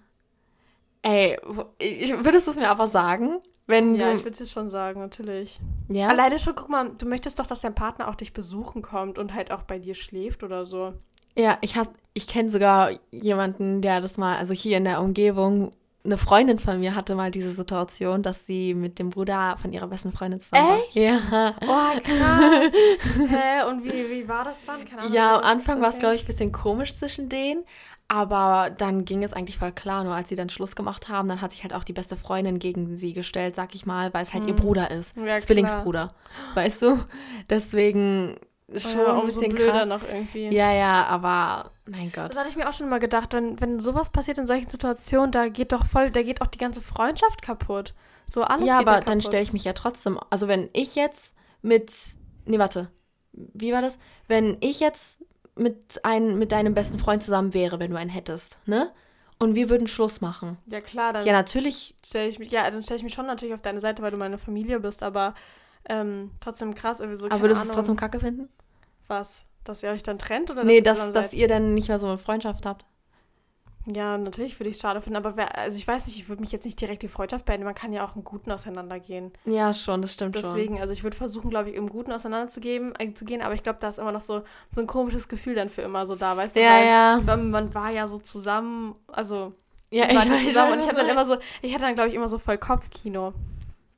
[1.01, 3.41] Ey, würdest du es mir aber sagen?
[3.67, 4.13] Wenn Ja, du.
[4.13, 5.59] ich würde es schon sagen, natürlich.
[5.89, 6.07] ja?
[6.07, 9.33] Alleine schon, guck mal, du möchtest doch, dass dein Partner auch dich besuchen kommt und
[9.33, 10.93] halt auch bei dir schläft oder so.
[11.39, 15.71] Ja, ich hab, ich kenne sogar jemanden, der das mal, also hier in der Umgebung,
[16.04, 19.88] eine Freundin von mir hatte mal diese Situation, dass sie mit dem Bruder von ihrer
[19.88, 20.95] besten Freundin zusammen Echt?
[20.95, 21.04] war.
[21.04, 21.56] Ja.
[21.62, 22.71] Oh, krass.
[23.30, 24.84] Hä, und wie, wie war das dann?
[24.86, 27.63] Keine Ahnung, Ja, am Anfang war es, glaube ich, ein bisschen komisch zwischen denen.
[28.08, 30.04] Aber dann ging es eigentlich voll klar.
[30.04, 32.58] Nur als sie dann Schluss gemacht haben, dann hat sich halt auch die beste Freundin
[32.58, 35.15] gegen sie gestellt, sag ich mal, weil es halt ihr Bruder ist.
[35.15, 35.28] Hm.
[35.28, 36.10] Ja, Zwillingsbruder.
[36.56, 36.97] Weißt du?
[37.49, 38.36] Deswegen
[38.75, 40.49] schon ja, ein bisschen blöder noch irgendwie.
[40.49, 42.29] Ja, ja, aber mein Gott.
[42.29, 45.32] Das hatte ich mir auch schon mal gedacht, wenn, wenn sowas passiert in solchen Situationen,
[45.32, 47.93] da geht doch voll, da geht auch die ganze Freundschaft kaputt.
[48.25, 50.19] So alles ja, aber ja dann stelle ich mich ja trotzdem.
[50.29, 51.91] Also wenn ich jetzt mit.
[52.45, 52.89] Nee, warte.
[53.32, 53.97] Wie war das?
[54.27, 55.23] Wenn ich jetzt
[55.55, 58.91] mit, ein, mit deinem besten Freund zusammen wäre, wenn du einen hättest, ne?
[59.41, 60.58] Und wir würden Schluss machen.
[60.65, 61.95] Ja klar, dann Ja, natürlich.
[62.05, 64.17] stelle ich mich, ja, dann stelle ich mich schon natürlich auf deine Seite, weil du
[64.17, 65.34] meine Familie bist, aber
[65.87, 68.49] ähm, trotzdem krass, irgendwie so aber würdest du es trotzdem kacke finden?
[69.07, 71.39] was, dass ihr euch dann trennt oder nee, dass, zusammen dass seid?
[71.39, 72.85] ihr dann nicht mehr so eine Freundschaft habt.
[73.85, 76.41] Ja, natürlich würde ich es schade finden, aber wer, also ich weiß nicht, ich würde
[76.41, 79.31] mich jetzt nicht direkt die Freundschaft beenden, man kann ja auch im Guten auseinandergehen.
[79.45, 80.43] Ja, schon, das stimmt schon.
[80.43, 83.63] Deswegen, also ich würde versuchen, glaube ich, im Guten auseinanderzugehen, äh, zu gehen, aber ich
[83.63, 84.43] glaube, da ist immer noch so,
[84.75, 86.61] so ein komisches Gefühl dann für immer so da, weißt du?
[86.61, 87.19] Ja, weil, ja.
[87.23, 89.53] weil Man war ja so zusammen, also
[89.91, 91.85] Ja, waren ja weiß, zusammen und was ich du habe dann immer so, ich hatte
[91.85, 93.33] dann, glaube ich, immer so voll Kopfkino.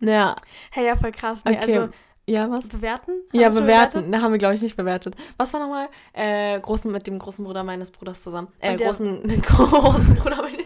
[0.02, 0.36] Ja,
[0.72, 1.44] Hey, ja, voll krass.
[1.46, 1.78] Nee, okay.
[1.78, 1.94] also
[2.28, 2.68] ja, was?
[2.68, 3.12] bewerten?
[3.34, 4.12] Ja, Hast du bewerten.
[4.12, 5.16] Da haben wir, glaube ich, nicht bewertet.
[5.38, 5.90] Was war nochmal?
[6.14, 8.48] Äh, großen, mit dem großen Bruder meines Bruders zusammen.
[8.60, 10.62] Äh, der- großen, mit großen Bruder meines.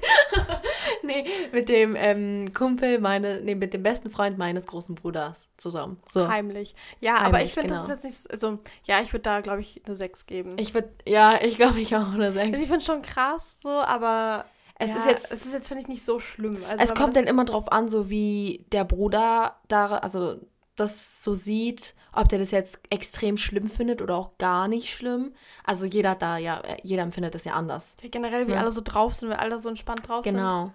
[1.04, 5.98] nee, mit dem ähm, Kumpel meine, nee, mit dem besten Freund meines großen Bruders zusammen.
[6.10, 6.28] So.
[6.28, 6.76] Heimlich.
[7.00, 7.96] Ja, aber Heimlich, ich finde, das ist genau.
[7.96, 10.52] jetzt nicht so, ja, ich würde da, glaube ich, eine 6 geben.
[10.60, 12.46] Ich würde, ja, ich glaube, ich auch eine 6.
[12.52, 14.46] also ich finde schon krass so, aber
[14.78, 16.64] Es ja, ist jetzt, es ist jetzt, finde ich, nicht so schlimm.
[16.68, 20.36] Also, es kommt dann immer drauf an, so wie der Bruder da, also
[20.76, 25.34] das so sieht, ob der das jetzt extrem schlimm findet oder auch gar nicht schlimm.
[25.64, 27.96] Also jeder hat da ja, jeder empfindet das ja anders.
[28.02, 28.60] Ja, generell, wie Ja.
[28.60, 30.36] alle so drauf sind, weil alle so entspannt drauf sind.
[30.36, 30.72] Genau.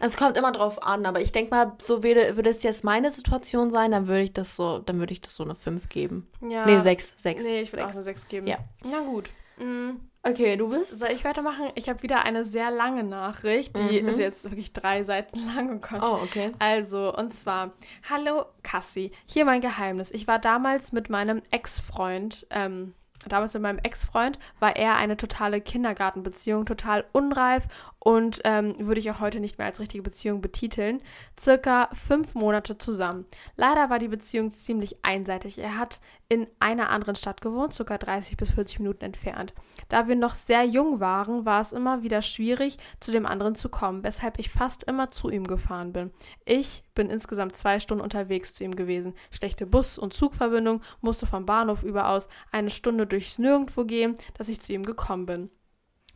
[0.00, 3.12] Es kommt immer drauf an, aber ich denke mal, so würde, würde es jetzt meine
[3.12, 6.28] Situation sein, dann würde ich das so, dann würde ich das so eine 5 geben.
[6.40, 6.66] Ja.
[6.66, 7.44] Nee, 6, 6.
[7.44, 8.48] Nee, ich würde auch eine 6 geben.
[8.48, 8.58] Ja.
[8.84, 9.30] Na gut.
[9.62, 10.00] Mhm.
[10.24, 11.00] Okay, du bist?
[11.00, 11.70] Soll ich weitermachen?
[11.74, 13.76] Ich habe wieder eine sehr lange Nachricht.
[13.78, 14.08] Die Mhm.
[14.08, 15.80] ist jetzt wirklich drei Seiten lang.
[15.82, 16.02] Oh Gott.
[16.02, 16.52] Oh, okay.
[16.60, 17.72] Also, und zwar,
[18.08, 20.10] hallo Cassie, hier mein Geheimnis.
[20.12, 22.94] Ich war damals mit meinem Ex-Freund, ähm,
[23.28, 27.64] damals mit meinem Ex-Freund, war er eine totale Kindergartenbeziehung, total unreif
[28.04, 31.00] und ähm, würde ich auch heute nicht mehr als richtige Beziehung betiteln.
[31.38, 33.26] Circa fünf Monate zusammen.
[33.56, 35.60] Leider war die Beziehung ziemlich einseitig.
[35.60, 39.54] Er hat in einer anderen Stadt gewohnt, circa 30 bis 40 Minuten entfernt.
[39.88, 43.68] Da wir noch sehr jung waren, war es immer wieder schwierig, zu dem anderen zu
[43.68, 46.10] kommen, weshalb ich fast immer zu ihm gefahren bin.
[46.44, 49.14] Ich bin insgesamt zwei Stunden unterwegs zu ihm gewesen.
[49.30, 54.60] Schlechte Bus- und Zugverbindung, musste vom Bahnhof überaus eine Stunde durchs Nirgendwo gehen, dass ich
[54.60, 55.50] zu ihm gekommen bin.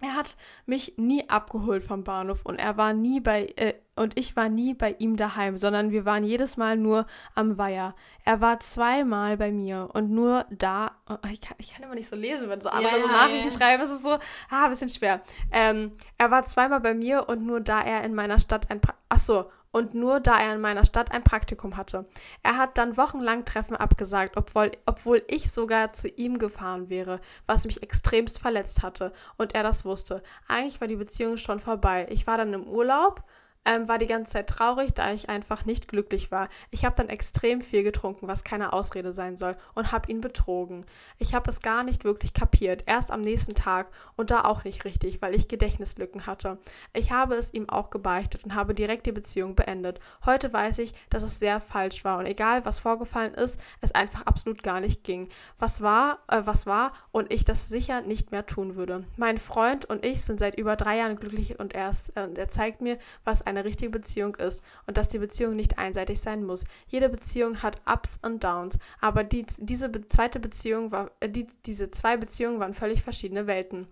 [0.01, 4.37] Er hat mich nie abgeholt vom Bahnhof und er war nie bei äh, und ich
[4.37, 7.95] war nie bei ihm daheim, sondern wir waren jedes Mal nur am Weiher.
[8.25, 10.93] Er war zweimal bei mir und nur da.
[11.09, 13.51] Oh, ich, kann, ich kann immer nicht so lesen, wenn so andere Ja, so Nachrichten
[13.51, 13.57] ja.
[13.57, 13.83] schreiben.
[13.83, 14.19] Es ist so,
[14.51, 15.23] ah, ein bisschen schwer.
[15.51, 18.95] Ähm, er war zweimal bei mir und nur da er in meiner Stadt ein pra
[19.09, 22.07] Ach so, und nur da er in meiner Stadt ein Praktikum hatte.
[22.43, 27.67] Er hat dann wochenlang Treffen abgesagt, obwohl, obwohl ich sogar zu ihm gefahren wäre, was
[27.67, 30.23] mich extremst verletzt hatte und er das wusste.
[30.49, 32.07] Eigentlich war die Beziehung schon vorbei.
[32.09, 33.23] Ich war dann im Urlaub,
[33.67, 36.49] ähm, war die ganze Zeit traurig, da ich einfach nicht glücklich war.
[36.71, 40.87] Ich habe dann extrem viel getrunken, was keine Ausrede sein soll, und habe ihn betrogen.
[41.19, 44.85] Ich habe es gar nicht wirklich kapiert, erst am nächsten Tag und da auch nicht
[44.85, 46.59] richtig, weil ich Gedächtnislücken hatte.
[46.93, 50.01] Ich habe es ihm auch gebeichtet und habe direkt die Beziehung beendet.
[50.25, 54.23] Heute weiß ich, dass es sehr falsch war und egal was vorgefallen ist, es einfach
[54.23, 55.29] absolut gar nicht ging.
[55.59, 59.05] Was war, äh, was war und ich das sicher nicht mehr tun würde.
[59.17, 62.51] Mein Freund und ich sind seit über drei Jahren glücklich und er, ist, äh, er
[62.51, 66.65] zeigt mir, was eine richtige Beziehung ist und dass die Beziehung nicht einseitig sein muss.
[66.87, 71.91] Jede Beziehung hat Ups und Downs, aber die, diese zweite Beziehung war, äh, die, diese
[71.91, 73.87] zwei Beziehungen waren völlig verschiedene Welten.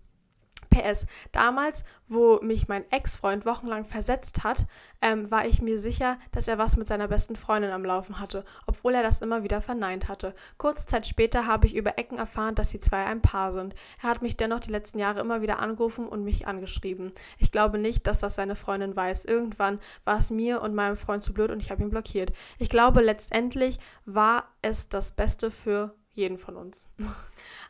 [0.74, 1.06] PS.
[1.32, 4.66] Damals, wo mich mein Ex-Freund wochenlang versetzt hat,
[5.00, 8.44] ähm, war ich mir sicher, dass er was mit seiner besten Freundin am Laufen hatte,
[8.66, 10.34] obwohl er das immer wieder verneint hatte.
[10.58, 13.74] Kurze Zeit später habe ich über Ecken erfahren, dass die zwei ein Paar sind.
[14.02, 17.12] Er hat mich dennoch die letzten Jahre immer wieder angerufen und mich angeschrieben.
[17.38, 19.24] Ich glaube nicht, dass das seine Freundin weiß.
[19.24, 22.32] Irgendwann war es mir und meinem Freund zu blöd und ich habe ihn blockiert.
[22.58, 26.88] Ich glaube, letztendlich war es das Beste für jeden von uns.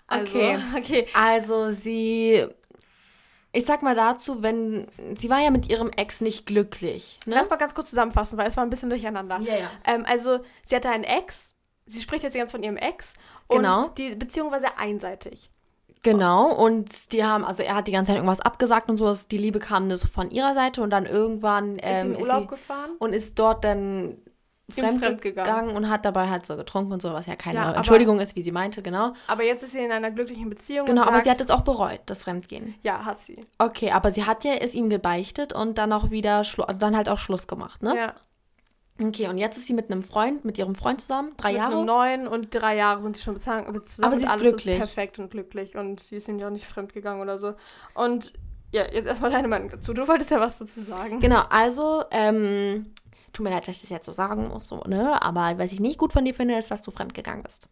[0.06, 0.58] Okay.
[0.76, 1.06] okay.
[1.14, 2.46] Also sie,
[3.54, 4.86] ich sag mal dazu, wenn,
[5.16, 7.18] sie war ja mit ihrem Ex nicht glücklich.
[7.26, 7.34] Ne?
[7.36, 9.40] Lass mal ganz kurz zusammenfassen, weil es war ein bisschen durcheinander.
[9.40, 9.70] Ja, ja.
[9.86, 11.54] Ähm, also, sie hatte einen Ex.
[11.86, 13.14] Sie spricht jetzt ganz von ihrem Ex.
[13.46, 13.88] Und Genau.
[13.96, 15.50] die Beziehung war sehr einseitig.
[16.02, 19.26] Genau, und die haben, also er hat die ganze Zeit irgendwas abgesagt und so, es-
[19.26, 22.14] die Liebe kam nur so von ihrer Seite und dann irgendwann Ist sie ähm, in
[22.16, 22.90] ist Urlaub sie gefahren?
[22.98, 24.18] und ist dort dann
[24.82, 25.46] fremd fremd gegangen.
[25.46, 28.18] gegangen und hat dabei halt so getrunken und so, was ja keine Ja, aber- Entschuldigung
[28.20, 29.12] ist, wie sie meinte, genau.
[29.26, 30.86] Aber jetzt ist sie in einer glücklichen Beziehung.
[30.86, 32.74] Genau, und aber sagt, sie hat es auch bereut, das Fremdgehen.
[32.82, 33.46] Ja, hat sie.
[33.58, 37.08] Okay, aber sie hat ja es ihm gebeichtet und dann auch wieder, also dann halt
[37.08, 37.96] auch Schluss gemacht, ne?
[37.96, 38.14] Ja.
[39.02, 41.76] Okay, und jetzt ist sie mit einem Freund, mit ihrem Freund zusammen, drei mit Jahre.
[41.78, 43.66] einem neuen und drei Jahre sind die schon zusammen.
[43.66, 43.80] Aber
[44.16, 44.74] sie ist alles glücklich.
[44.74, 47.54] Ist perfekt und glücklich und sie ist ihm ja auch nicht fremd gegangen oder so.
[47.94, 48.34] Und
[48.70, 49.94] ja, jetzt erstmal deine Meinung dazu.
[49.94, 51.18] Du wolltest ja was dazu sagen.
[51.18, 52.92] Genau, also, ähm,
[53.34, 55.20] tut mir leid, dass ich das jetzt so sagen muss, so, ne?
[55.22, 57.68] Aber was ich nicht gut von dir finde, ist, dass du fremdgegangen bist.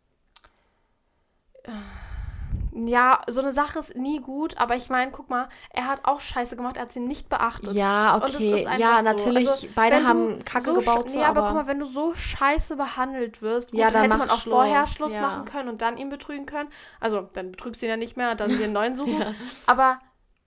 [2.74, 6.20] Ja, so eine Sache ist nie gut, aber ich meine, guck mal, er hat auch
[6.20, 7.72] Scheiße gemacht, er hat sie nicht beachtet.
[7.74, 8.66] Ja, okay.
[8.78, 9.04] Ja, so.
[9.04, 11.84] natürlich, Also, beide haben Kacke so gebaut, so, Nee, aber, aber, guck mal, wenn du
[11.84, 15.20] so scheiße behandelt wirst, gut, Ja, dann hätte man auch vorher Schluss, Schluss ja.
[15.20, 16.70] machen können und dann ihn betrügen können.
[16.98, 19.22] Also, dann betrügst du ihn ja nicht mehr dann einen neuen suchen.
[19.66, 19.98] Aber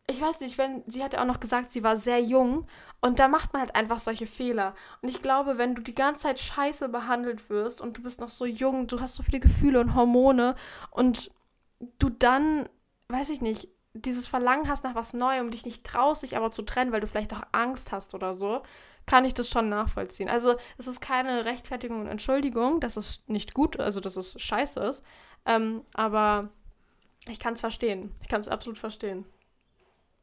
[0.08, 2.68] ich weiß nicht, wenn sie hat ja auch noch gesagt, sie war sehr jung
[3.02, 4.76] und da macht man halt einfach solche Fehler.
[5.02, 8.30] Und ich glaube, wenn du die ganze Zeit scheiße behandelt wirst und du bist noch
[8.30, 10.56] so jung, du hast so viele Gefühle und Hormone
[10.92, 11.32] und
[12.00, 12.70] du dann,
[13.10, 16.62] weiß ich nicht, dieses Verlangen hast nach was Neuem, dich nicht traust, dich aber zu
[16.62, 18.62] trennen, weil du vielleicht auch Angst hast oder so,
[19.06, 20.30] kann ich das schon nachvollziehen.
[20.30, 24.80] Also es ist keine Rechtfertigung und Entschuldigung, dass es nicht gut, also dass es scheiße
[24.82, 25.04] ist,
[25.46, 26.50] ähm, aber
[27.28, 28.12] ich kann es verstehen.
[28.22, 29.26] Ich kann es absolut verstehen.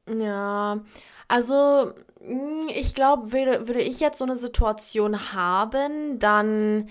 [0.08, 0.80] Ja,
[1.28, 6.88] also mh, ich glaube, würde, würde ich jetzt so eine Situation haben, dann,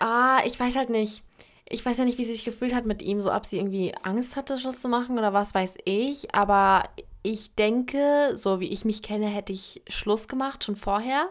[0.00, 1.22] ah, ich weiß halt nicht.
[1.68, 3.94] Ich weiß ja nicht, wie sie sich gefühlt hat mit ihm, so ob sie irgendwie
[4.02, 6.34] Angst hatte, Schluss zu machen oder was weiß ich.
[6.34, 6.84] Aber
[7.22, 11.28] ich denke, so wie ich mich kenne, hätte ich Schluss gemacht, schon vorher.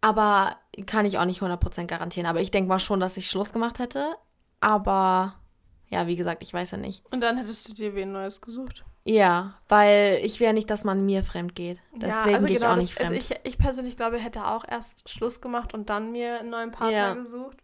[0.00, 0.56] Aber
[0.86, 2.26] kann ich auch nicht 100% garantieren.
[2.26, 4.16] Aber ich denke mal schon, dass ich Schluss gemacht hätte.
[4.60, 5.36] Aber
[5.88, 7.04] ja, wie gesagt, ich weiß ja nicht.
[7.12, 8.84] Und dann hättest du dir wen Neues gesucht.
[9.06, 11.78] Ja, weil ich will ja nicht, dass man mir fremd geht.
[11.94, 13.10] Deswegen also gehe ich genau, auch das- nicht fremd.
[13.10, 16.70] Also ich, ich persönlich glaube, hätte auch erst Schluss gemacht und dann mir einen neuen
[16.70, 17.14] Partner Ja.
[17.14, 17.58] gesucht.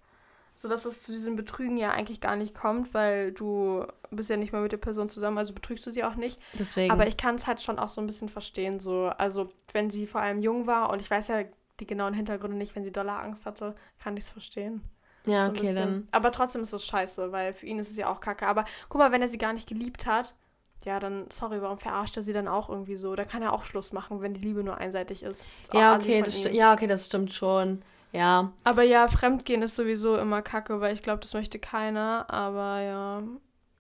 [0.55, 4.53] Sodass es zu diesem Betrügen ja eigentlich gar nicht kommt, weil du bist ja nicht
[4.53, 6.39] mehr mit der Person zusammen, also betrügst du sie auch nicht.
[6.59, 6.91] Deswegen.
[6.93, 8.79] Aber ich kann es halt schon auch so ein bisschen verstehen.
[8.79, 11.45] So, also wenn sie vor allem jung war und ich weiß ja
[11.79, 14.83] die genauen Hintergründe nicht, wenn sie doller Angst hatte, kann ich es verstehen.
[15.25, 16.07] ja, so okay, dann.
[16.11, 18.47] Aber trotzdem ist es scheiße, weil für ihn ist es ja auch kacke.
[18.47, 20.35] Aber guck mal, wenn er sie gar nicht geliebt hat,
[20.85, 23.15] ja, dann, sorry, warum verarscht er sie dann auch irgendwie so?
[23.15, 25.45] Da kann er auch Schluss machen, wenn die Liebe nur einseitig ist.
[25.63, 27.83] Ist Ja, okay, das ja, okay, das stimmt schon.
[28.13, 28.53] Ja.
[28.65, 32.25] Aber ja, Fremdgehen ist sowieso immer kacke, weil ich glaube, das möchte keiner.
[32.29, 33.23] Aber ja.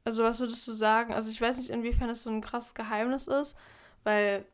[0.04, 1.12] Also, was würdest du sagen?
[1.14, 3.56] Also, ich weiß nicht, inwiefern es so ein krasses Geheimnis ist,
[4.04, 4.44] weil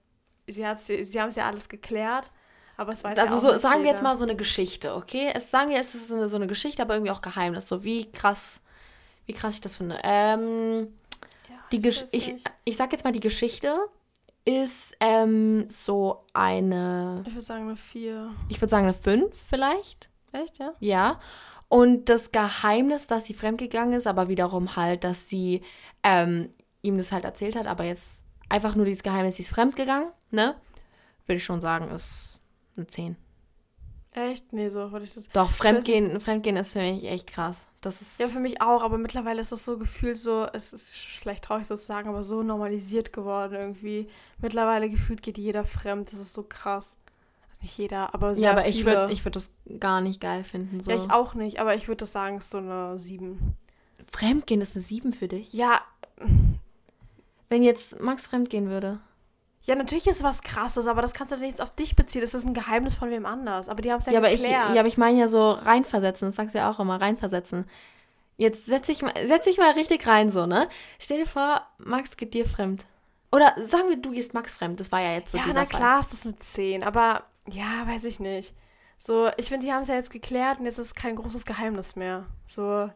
[0.47, 2.31] sie, sie, sie haben es ja alles geklärt.
[2.79, 4.11] Aber es weiß Also ja auch so, sagen wir jetzt jeder.
[4.11, 5.31] mal so eine Geschichte, okay?
[5.35, 7.69] Es sagen wir, es ist so eine, so eine Geschichte, aber irgendwie auch Geheimnis.
[7.69, 8.61] So wie krass,
[9.25, 9.99] wie krass ich das finde.
[10.05, 10.89] Ähm,
[11.73, 13.77] die ich ich, ich sag jetzt mal, die Geschichte
[14.45, 18.31] ist ähm, so eine, Ich würde sagen, eine 4.
[18.49, 20.09] ich würde sagen eine 5 vielleicht.
[20.33, 20.73] Echt, ja?
[20.81, 21.21] Ja.
[21.69, 25.63] Und das Geheimnis, dass sie fremdgegangen ist, aber wiederum halt, dass sie
[26.05, 26.51] ähm,
[26.83, 30.55] ihm das halt erzählt hat, aber jetzt einfach nur dieses Geheimnis, sie ist fremdgegangen, ne?
[31.27, 32.39] Würde ich schon sagen, ist
[32.77, 33.17] eine 10.
[34.17, 34.51] Echt?
[34.55, 35.29] Nee, so würde ich das.
[35.29, 37.67] Doch, Fremdgehen, Fremdgehen ist für mich echt krass.
[37.83, 38.19] Das ist.
[38.19, 41.67] Ja, für mich auch, aber mittlerweile ist das so gefühlt so, es ist vielleicht traurig
[41.67, 44.09] so zu sagen, aber so normalisiert geworden irgendwie.
[44.39, 46.97] Mittlerweile gefühlt geht jeder fremd, das ist so krass.
[47.51, 48.87] Also nicht jeder, aber sehr ja, aber ich viele.
[48.87, 50.81] würde ich würd das gar nicht geil finden.
[50.81, 50.91] So.
[50.91, 53.55] Ja, ich auch nicht, aber ich würde das sagen, ist so eine 7.
[54.11, 55.53] Fremdgehen ist eine 7 für dich.
[55.53, 55.83] Ja,
[57.49, 58.99] Wenn jetzt Max fremdgehen würde.
[59.67, 62.21] Ja, natürlich ist was krasses, aber das kannst du doch nicht jetzt auf dich beziehen.
[62.21, 63.69] Das ist ein Geheimnis von wem anders.
[63.69, 64.75] Aber die haben es ja, Ja, aber ich, geklärt.
[64.75, 67.69] ja, aber ich meine ja so reinversetzen, das sagst du ja auch immer, reinversetzen.
[68.37, 70.69] Jetzt setz dich mal, setz dich mal richtig rein, so, ne?
[71.01, 72.85] Stell dir vor, Max geht dir fremd.
[73.33, 74.79] Oder sagen wir, du gehst Max fremd.
[74.79, 75.81] Das war ja jetzt so ja, dieser na Fall.
[75.81, 78.55] klar ist das eine 10, aber ja, weiß ich nicht.
[78.99, 81.97] So, ich finde, die haben es ja jetzt geklärt und jetzt ist kein großes Geheimnis
[81.97, 82.25] mehr.
[82.47, 82.89] So,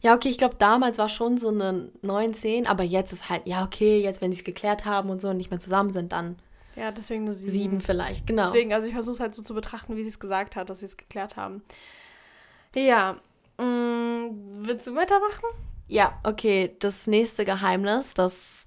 [0.00, 3.46] Ja, okay, ich glaube, damals war schon so eine 9, 10, aber jetzt ist halt,
[3.46, 6.12] ja, okay, jetzt, wenn die es geklärt haben und so und nicht mehr zusammen sind,
[6.12, 6.36] dann
[6.76, 7.52] ja, deswegen eine 7.
[7.52, 8.44] 7 vielleicht, genau.
[8.44, 10.80] Deswegen, also ich versuche es halt so zu betrachten, wie sie es gesagt hat, dass
[10.80, 11.62] sie es geklärt haben.
[12.74, 13.16] Ja.
[13.58, 14.28] Mh,
[14.60, 15.44] willst du weitermachen?
[15.88, 18.66] Ja, okay, das nächste Geheimnis, das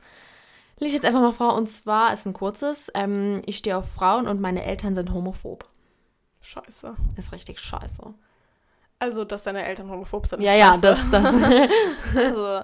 [0.79, 1.55] lese ich jetzt einfach mal vor.
[1.55, 2.89] Und zwar ist ein kurzes.
[2.95, 5.65] Ähm, ich stehe auf Frauen und meine Eltern sind homophob.
[6.41, 6.95] Scheiße.
[7.17, 8.13] Ist richtig scheiße.
[8.99, 10.41] Also, dass deine Eltern homophob sind.
[10.41, 11.25] Ja, ja, das, das.
[12.15, 12.61] also,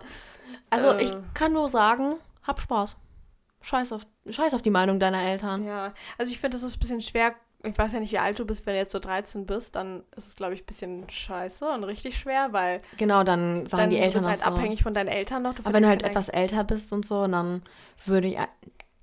[0.70, 1.04] also Äh.
[1.04, 2.98] ich kann nur sagen, hab Spaß.
[3.62, 5.66] Scheiß auf, scheiß auf die Meinung deiner Eltern.
[5.66, 5.94] ja.
[6.18, 7.34] Also, ich finde, das ist ein bisschen schwer.
[7.64, 8.64] Ich weiß ja nicht, wie alt du bist.
[8.68, 11.84] Wenn du jetzt so 13 bist, dann ist es, glaube ich, ein bisschen scheiße und
[11.84, 14.46] richtig schwer, weil Genau, dann sagen dann die Eltern bist auch halt so.
[14.46, 15.56] abhängig von deinen Eltern noch.
[15.56, 17.64] Du Aber wenn du halt etwas älter bist und so, dann
[18.06, 18.38] würde ich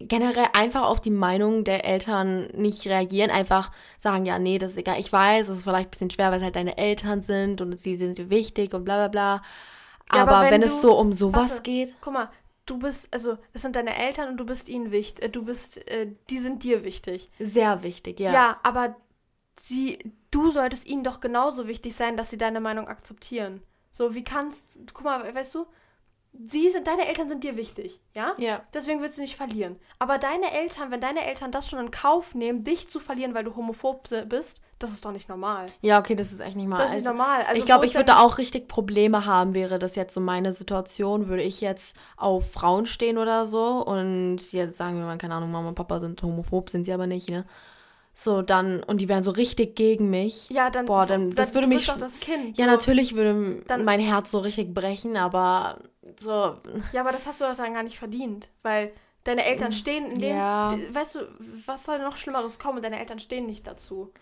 [0.09, 3.31] generell einfach auf die Meinung der Eltern nicht reagieren.
[3.31, 4.99] Einfach sagen, ja, nee, das ist egal.
[5.01, 7.79] Ich weiß, es ist vielleicht ein bisschen schwer, weil es halt deine Eltern sind und
[7.79, 9.43] sie sind dir wichtig und bla bla bla.
[10.15, 11.63] Ja, aber aber wenn, wenn es du- so um sowas Warte.
[11.63, 12.31] geht, Guck mal,
[12.67, 15.25] du bist, also, es sind deine Eltern und du bist ihnen wichtig.
[15.25, 17.31] Äh, du bist, äh, die sind dir wichtig.
[17.39, 18.33] sehr wichtig, ja.
[18.33, 18.61] Ja.
[18.63, 18.97] aber
[19.59, 19.99] sie,
[20.31, 23.63] du solltest ihnen doch genauso wichtig sein, dass sie deine Meinung akzeptieren.
[23.93, 25.67] So, wie kannst, guck mal, weißt du,
[26.33, 28.35] sie sind, deine Eltern sind dir wichtig, ja?
[28.39, 28.63] Ja.
[28.73, 29.77] Deswegen willst du nicht verlieren.
[29.99, 33.45] Aber deine Eltern, wenn deine Eltern das schon in Kauf nehmen, dich zu verlieren, weil
[33.45, 35.67] du homophob bist, das ist doch nicht normal.
[35.81, 36.79] Ja, okay, das ist echt nicht mal.
[36.79, 37.43] Das ist nicht also, normal.
[37.43, 40.53] Also, ich glaube, ich würde da auch richtig Probleme haben, wäre das jetzt so meine
[40.53, 45.35] Situation, würde ich jetzt auf Frauen stehen oder so und jetzt sagen wir mal, keine
[45.35, 47.45] Ahnung, Mama und Papa sind homophob, sind sie aber nicht, ne?
[48.15, 50.49] So, dann, und die wären so richtig gegen mich.
[50.51, 52.59] Ja, dann, Boah, dann- das würde mich doch das Kind.
[52.59, 52.71] Ja, so.
[52.71, 55.79] natürlich würde Dann- mein Herz so richtig brechen, aber
[56.21, 56.57] so,
[56.93, 58.93] Ja, aber das hast du doch dann gar nicht verdient, weil
[59.25, 60.77] deine Eltern stehen in dem, Mm, Ja.
[60.93, 61.19] weißt du,
[61.65, 62.83] was soll noch Schlimmeres kommen?
[62.83, 64.13] Deine Eltern stehen nicht dazu.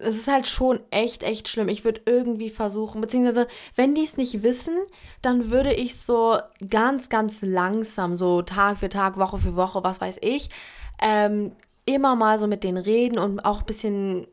[0.00, 1.68] es ist halt schon echt, echt schlimm.
[1.68, 4.76] Ich würde irgendwie versuchen, beziehungsweise, wenn die es nicht wissen,
[5.22, 6.38] dann würde ich so
[6.70, 10.50] ganz, ganz langsam, so Tag für Tag, Woche für Woche, was weiß ich,
[11.02, 11.50] ähm,
[11.94, 14.26] immer mal so mit denen reden und auch ein bisschen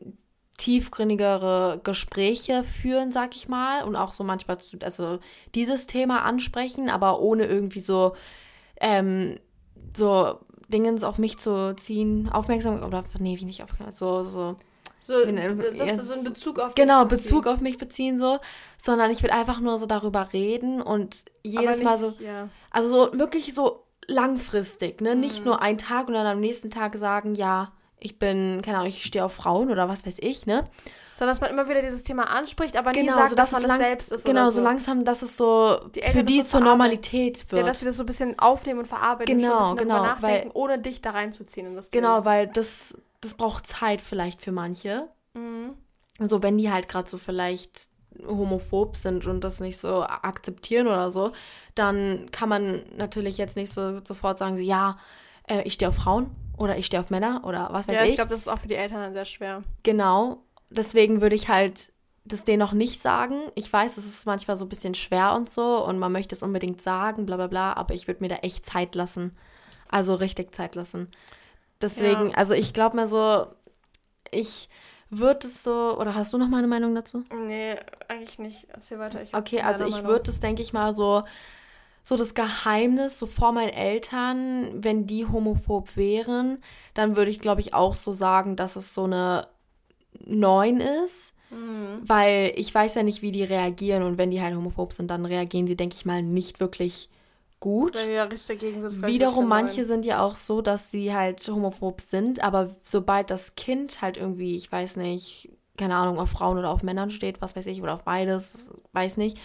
[0.58, 5.18] tiefgründigere Gespräche führen, sag ich mal, und auch so manchmal zu, also
[5.54, 8.12] dieses Thema ansprechen, aber ohne irgendwie so,
[8.80, 9.36] ähm,
[9.96, 10.38] so
[10.68, 14.56] Dingens auf mich zu ziehen, aufmerksam, oder nee, wie nicht aufmerksam, so, so,
[14.98, 17.04] So, In- ja, so ein Bezug auf genau.
[17.04, 18.38] Bezug auf mich beziehen, so,
[18.76, 22.48] sondern ich würde einfach nur so darüber reden und jedes Mal nicht- so, Ja.
[22.70, 25.14] also so wirklich so langfristig, ne?
[25.16, 25.44] Nicht Mhm.
[25.46, 29.04] nur einen Tag und dann am nächsten Tag sagen, ja, ich bin, keine Ahnung, ich
[29.04, 30.64] stehe auf Frauen oder was weiß ich, ne?
[31.14, 33.62] Sondern dass man immer wieder dieses Thema anspricht, aber genau, nie sagt, so, dass, dass
[33.62, 34.24] man es selbst ist.
[34.26, 34.56] Genau, so.
[34.56, 37.62] so langsam, dass es so die für die zur Normalität wird.
[37.62, 40.62] Ja, dass sie das so ein bisschen aufnehmen und verarbeiten genau, und genau, nachdenken, weil,
[40.62, 42.24] ohne dich da reinzuziehen in das Genau, Thema.
[42.26, 45.08] weil das, das braucht Zeit vielleicht für manche.
[45.32, 45.72] Mhm.
[46.20, 47.88] So, wenn die halt gerade so vielleicht
[48.26, 51.32] homophob sind und das nicht so akzeptieren oder so,
[51.74, 54.98] dann kann man natürlich jetzt nicht so sofort sagen, so, ja,
[55.48, 58.00] äh, ich stehe auf Frauen oder ich stehe auf Männer oder was weiß ich.
[58.00, 59.62] Ja, ich glaube, das ist auch für die Eltern dann sehr schwer.
[59.82, 60.42] Genau.
[60.70, 61.92] Deswegen würde ich halt
[62.24, 63.40] das denen noch nicht sagen.
[63.54, 66.42] Ich weiß, es ist manchmal so ein bisschen schwer und so und man möchte es
[66.42, 69.36] unbedingt sagen, bla bla bla, aber ich würde mir da echt Zeit lassen.
[69.88, 71.08] Also richtig Zeit lassen.
[71.80, 72.36] Deswegen, ja.
[72.36, 73.46] also ich glaube mir so,
[74.30, 74.68] ich
[75.18, 77.24] würde es so, oder hast du noch mal eine Meinung dazu?
[77.46, 77.76] Nee,
[78.08, 78.66] eigentlich nicht.
[78.72, 79.20] Erzähl weiter.
[79.32, 81.24] Okay, also ich würde es, denke ich mal, so
[82.06, 86.58] so das Geheimnis, so vor meinen Eltern, wenn die homophob wären,
[86.94, 89.48] dann würde ich, glaube ich, auch so sagen, dass es so eine
[90.24, 91.34] 9 ist.
[91.50, 92.02] Mhm.
[92.02, 95.26] Weil ich weiß ja nicht, wie die reagieren und wenn die halt homophob sind, dann
[95.26, 97.08] reagieren sie, denke ich mal, nicht wirklich
[97.60, 97.94] gut.
[99.06, 104.02] Wiederum, manche sind ja auch so, dass sie halt homophob sind, aber sobald das Kind
[104.02, 107.66] halt irgendwie, ich weiß nicht, keine Ahnung, auf Frauen oder auf Männern steht, was weiß
[107.66, 109.38] ich, oder auf beides, weiß nicht,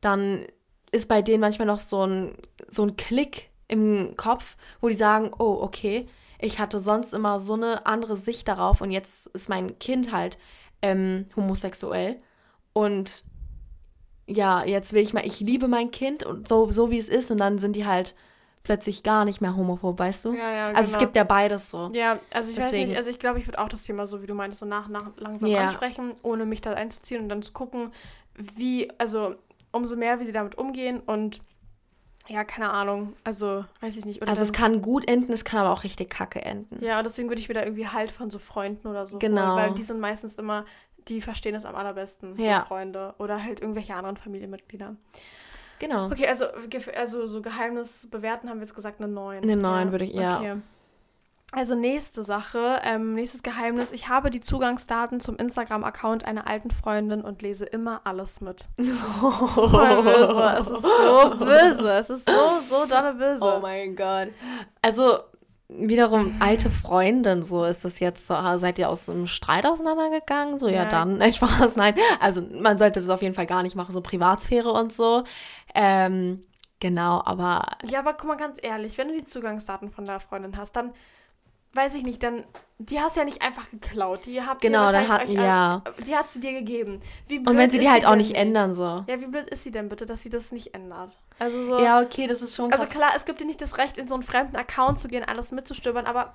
[0.00, 0.44] dann
[0.92, 2.34] ist bei denen manchmal noch so ein,
[2.68, 6.06] so ein Klick im Kopf, wo die sagen, oh, okay,
[6.38, 10.38] ich hatte sonst immer so eine andere Sicht darauf und jetzt ist mein Kind halt
[10.82, 12.20] ähm, homosexuell
[12.72, 13.24] und
[14.26, 17.30] ja, jetzt will ich mal, ich liebe mein Kind und so, so wie es ist
[17.30, 18.14] und dann sind die halt
[18.62, 20.32] plötzlich gar nicht mehr homophob, weißt du?
[20.32, 20.78] Ja, ja, genau.
[20.78, 21.00] Also es genau.
[21.00, 21.90] gibt ja beides so.
[21.94, 22.82] Ja, also ich Deswegen.
[22.82, 24.66] weiß nicht, also ich glaube, ich würde auch das Thema so, wie du meintest, so
[24.66, 25.66] nach, nach langsam ja.
[25.66, 27.92] ansprechen, ohne mich da einzuziehen und dann zu gucken,
[28.56, 29.34] wie, also
[29.70, 31.40] umso mehr, wie sie damit umgehen und
[32.26, 33.14] ja, keine Ahnung.
[33.22, 34.22] Also, weiß ich nicht.
[34.22, 36.82] Oder also, es kann gut enden, es kann aber auch richtig kacke enden.
[36.82, 39.48] Ja, und deswegen würde ich mir da irgendwie Halt von so Freunden oder so genau.
[39.48, 40.64] holen, weil die sind meistens immer,
[41.08, 42.60] die verstehen es am allerbesten, ja.
[42.60, 44.96] so Freunde oder halt irgendwelche anderen Familienmitglieder.
[45.78, 46.06] Genau.
[46.06, 46.46] Okay, also,
[46.96, 49.42] also so Geheimnis bewerten haben wir jetzt gesagt eine 9.
[49.42, 49.92] Eine 9 ja.
[49.92, 50.38] würde ich, ja.
[50.38, 50.56] Okay.
[51.56, 53.92] Also nächste Sache, ähm, nächstes Geheimnis.
[53.92, 58.66] Ich habe die Zugangsdaten zum Instagram-Account einer alten Freundin und lese immer alles mit.
[59.22, 59.46] Oh.
[59.46, 60.56] So böse.
[60.58, 61.92] Es ist so böse.
[61.92, 63.44] Es ist so, so dolle böse.
[63.44, 64.28] Oh mein Gott.
[64.82, 65.20] Also
[65.68, 70.58] wiederum alte Freundin, so ist das jetzt so, seid ihr aus einem Streit auseinandergegangen?
[70.58, 71.94] So, ja, ja dann, nein, Spaß, nein.
[72.20, 75.24] Also man sollte das auf jeden Fall gar nicht machen, so Privatsphäre und so.
[75.74, 76.44] Ähm,
[76.80, 77.66] genau, aber.
[77.84, 80.92] Ja, aber guck mal ganz ehrlich, wenn du die Zugangsdaten von der Freundin hast, dann
[81.74, 82.44] weiß ich nicht, dann,
[82.78, 84.26] die hast du ja nicht einfach geklaut.
[84.26, 85.82] Die habt genau, ihr dann hat, ja.
[86.06, 87.00] Die hat sie dir gegeben.
[87.28, 89.04] und wenn sie die halt auch nicht ändern, so.
[89.08, 91.18] Ja, wie blöd ist sie denn bitte, dass sie das nicht ändert?
[91.38, 91.80] Also so.
[91.80, 92.94] Ja, okay, das ist schon also krass.
[92.94, 95.24] Also klar, es gibt dir nicht das Recht, in so einen fremden Account zu gehen,
[95.24, 96.34] alles mitzustöbern, aber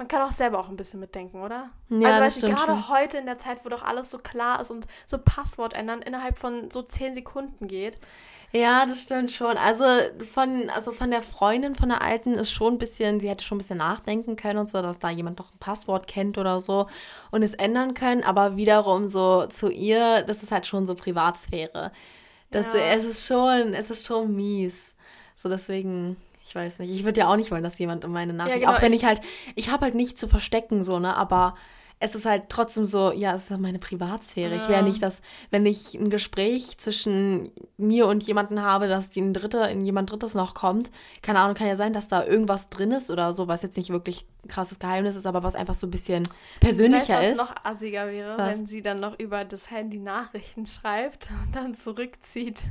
[0.00, 1.68] man kann auch selber auch ein bisschen mitdenken, oder?
[1.90, 4.70] Ja, also weißt du, gerade heute in der Zeit, wo doch alles so klar ist
[4.70, 7.98] und so Passwort ändern innerhalb von so zehn Sekunden geht.
[8.52, 9.56] Ja, das stimmt schon.
[9.56, 9.84] Also
[10.32, 13.56] von, also von der Freundin von der Alten ist schon ein bisschen, sie hätte schon
[13.56, 16.88] ein bisschen nachdenken können und so, dass da jemand doch ein Passwort kennt oder so
[17.30, 18.24] und es ändern können.
[18.24, 21.92] Aber wiederum so zu ihr, das ist halt schon so Privatsphäre.
[22.50, 22.80] Das, ja.
[22.92, 24.96] Es ist schon, es ist schon mies.
[25.36, 26.90] So deswegen, ich weiß nicht.
[26.90, 28.92] Ich würde ja auch nicht wollen, dass jemand in meine Nachricht, ja, genau, auch wenn
[28.92, 29.20] ich, ich halt,
[29.54, 31.54] ich habe halt nichts zu verstecken, so, ne, aber
[32.02, 34.52] es ist halt trotzdem so, ja, es ist meine Privatsphäre.
[34.52, 34.56] Ja.
[34.56, 39.20] Ich wäre nicht, dass, wenn ich ein Gespräch zwischen mir und jemanden habe, dass die
[39.20, 40.90] ein Dritter in jemand Drittes noch kommt.
[41.20, 43.90] Keine Ahnung, kann ja sein, dass da irgendwas drin ist oder so, was jetzt nicht
[43.90, 46.26] wirklich ein krasses Geheimnis ist, aber was einfach so ein bisschen
[46.60, 47.38] persönlicher weißt, ist.
[47.38, 48.48] Was noch assiger wäre, was?
[48.48, 52.62] wenn sie dann noch über das Handy Nachrichten schreibt und dann zurückzieht.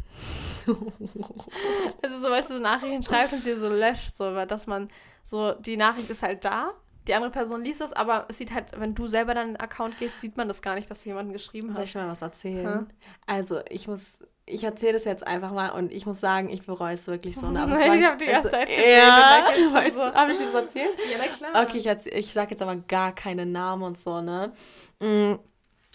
[0.66, 4.90] also so, weißt du, so Nachrichten schreibt und sie so löscht, so, dass man
[5.24, 6.74] so, die Nachricht ist halt da
[7.10, 10.20] die andere Person liest es, aber es sieht halt, wenn du selber deinen Account gehst,
[10.20, 11.76] sieht man das gar nicht, dass du jemanden geschrieben hast.
[11.76, 12.66] Soll ich mal was erzählen?
[12.66, 12.88] Hm?
[13.26, 16.94] Also, ich muss, ich erzähle das jetzt einfach mal und ich muss sagen, ich bereue
[16.94, 17.50] es wirklich so.
[17.50, 17.62] Ne?
[17.62, 18.92] Aber ich habe die ganze Zeit gesehen.
[18.96, 20.14] Ja, weißt, so.
[20.14, 20.92] habe ich dir das erzählt?
[21.12, 21.66] Ja, na klar.
[21.66, 24.52] Okay, ich, ich sage jetzt aber gar keine Namen und so, ne?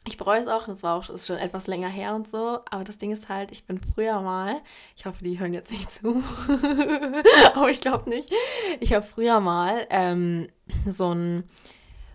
[0.07, 2.85] Ich bereue es auch, das war auch ist schon etwas länger her und so, aber
[2.85, 4.61] das Ding ist halt, ich bin früher mal,
[4.97, 6.23] ich hoffe, die hören jetzt nicht zu,
[7.55, 8.31] aber ich glaube nicht,
[8.81, 10.49] ich habe früher mal ähm,
[10.87, 11.45] so ein,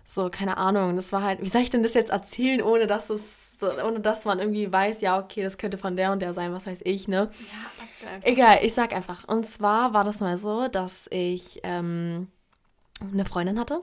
[0.04, 3.10] so, keine Ahnung, das war halt, wie soll ich denn das jetzt erzählen, ohne dass
[3.10, 6.52] es, ohne dass man irgendwie weiß, ja, okay, das könnte von der und der sein,
[6.52, 7.30] was weiß ich, ne?
[7.40, 8.28] Ja, erzähl einfach.
[8.28, 9.26] Egal, ich sag einfach.
[9.26, 12.28] Und zwar war das mal so, dass ich ähm,
[13.12, 13.82] eine Freundin hatte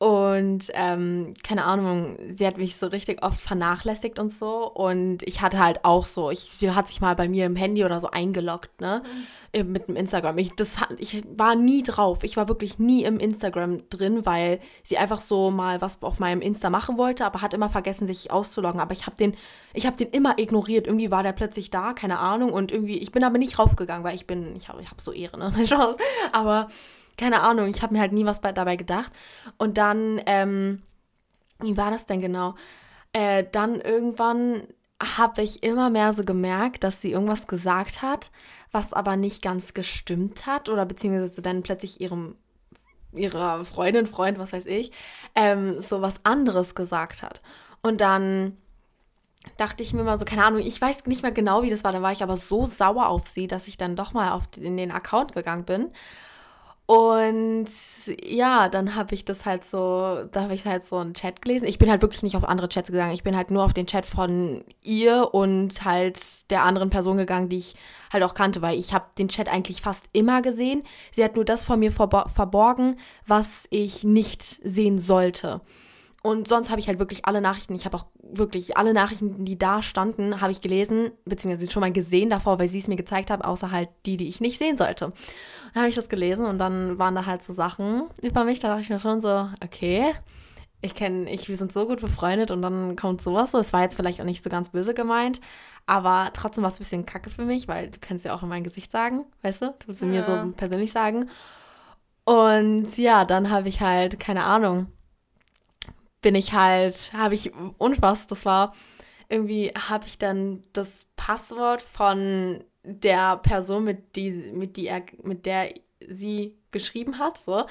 [0.00, 4.70] Und ähm, keine Ahnung, sie hat mich so richtig oft vernachlässigt und so.
[4.72, 7.84] Und ich hatte halt auch so, ich, sie hat sich mal bei mir im Handy
[7.84, 9.02] oder so eingeloggt, ne?
[9.02, 9.72] Mhm.
[9.72, 10.38] Mit dem Instagram.
[10.38, 12.22] Ich, das, ich war nie drauf.
[12.22, 16.42] Ich war wirklich nie im Instagram drin, weil sie einfach so mal was auf meinem
[16.42, 18.80] Insta machen wollte, aber hat immer vergessen, sich auszuloggen.
[18.80, 19.34] Aber ich habe den,
[19.72, 20.86] ich habe den immer ignoriert.
[20.86, 22.52] Irgendwie war der plötzlich da, keine Ahnung.
[22.52, 25.12] Und irgendwie, ich bin aber nicht raufgegangen, weil ich bin, ich habe ich hab so
[25.12, 25.52] Ehre, ne?
[26.32, 26.68] aber
[27.18, 29.12] keine Ahnung, ich habe mir halt nie was bei, dabei gedacht.
[29.58, 30.82] Und dann, ähm,
[31.60, 32.54] wie war das denn genau?
[33.12, 34.62] Äh, dann irgendwann
[35.02, 38.30] habe ich immer mehr so gemerkt, dass sie irgendwas gesagt hat,
[38.72, 42.36] was aber nicht ganz gestimmt hat oder beziehungsweise dann plötzlich ihrem
[43.14, 44.92] ihrer Freundin, Freund, was weiß ich,
[45.34, 47.40] ähm, so was anderes gesagt hat.
[47.80, 48.58] Und dann
[49.56, 51.92] dachte ich mir mal so, keine Ahnung, ich weiß nicht mehr genau, wie das war,
[51.92, 54.76] da war ich aber so sauer auf sie, dass ich dann doch mal auf in
[54.76, 55.90] den Account gegangen bin
[56.88, 57.68] und
[58.24, 61.68] ja, dann habe ich das halt so, da habe ich halt so einen Chat gelesen.
[61.68, 63.12] Ich bin halt wirklich nicht auf andere Chats gegangen.
[63.12, 67.50] Ich bin halt nur auf den Chat von ihr und halt der anderen Person gegangen,
[67.50, 67.74] die ich
[68.10, 70.80] halt auch kannte, weil ich habe den Chat eigentlich fast immer gesehen.
[71.12, 75.60] Sie hat nur das von mir verborgen, was ich nicht sehen sollte.
[76.28, 79.56] Und sonst habe ich halt wirklich alle Nachrichten, ich habe auch wirklich alle Nachrichten, die
[79.56, 83.30] da standen, habe ich gelesen, beziehungsweise schon mal gesehen davor, weil sie es mir gezeigt
[83.30, 85.06] hat, außer halt die, die ich nicht sehen sollte.
[85.72, 88.60] Dann habe ich das gelesen und dann waren da halt so Sachen über mich.
[88.60, 90.12] Da dachte ich mir schon so, okay,
[90.82, 93.58] ich kenne, ich, wir sind so gut befreundet und dann kommt sowas so.
[93.58, 95.40] Es war jetzt vielleicht auch nicht so ganz böse gemeint,
[95.86, 98.50] aber trotzdem war es ein bisschen kacke für mich, weil du kannst ja auch in
[98.50, 99.74] mein Gesicht sagen, weißt du?
[99.78, 100.08] Du willst ja.
[100.08, 101.30] mir so persönlich sagen.
[102.26, 104.92] Und ja, dann habe ich halt, keine Ahnung,
[106.22, 108.74] bin ich halt, habe ich, und was, das war,
[109.28, 115.46] irgendwie habe ich dann das Passwort von der Person, mit, die, mit, die er, mit
[115.46, 115.74] der
[116.08, 117.66] sie geschrieben hat, so,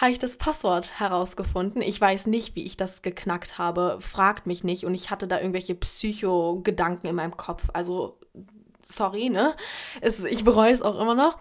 [0.00, 1.82] habe ich das Passwort herausgefunden.
[1.82, 3.98] Ich weiß nicht, wie ich das geknackt habe.
[4.00, 4.86] Fragt mich nicht.
[4.86, 7.68] Und ich hatte da irgendwelche Psycho-Gedanken in meinem Kopf.
[7.74, 8.18] Also,
[8.82, 9.54] sorry, ne?
[10.00, 11.38] Es, ich bereue es auch immer noch.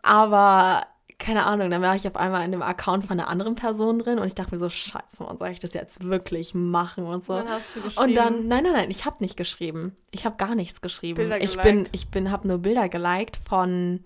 [0.00, 0.86] Aber
[1.18, 4.20] keine Ahnung, dann war ich auf einmal in dem Account von einer anderen Person drin
[4.20, 7.34] und ich dachte mir so, scheiße, man, soll ich das jetzt wirklich machen und so.
[7.34, 8.08] Dann hast du geschrieben.
[8.08, 9.96] Und dann, nein, nein, nein, ich habe nicht geschrieben.
[10.12, 11.16] Ich habe gar nichts geschrieben.
[11.16, 14.04] Bilder ich bin, ich bin, habe nur Bilder geliked von,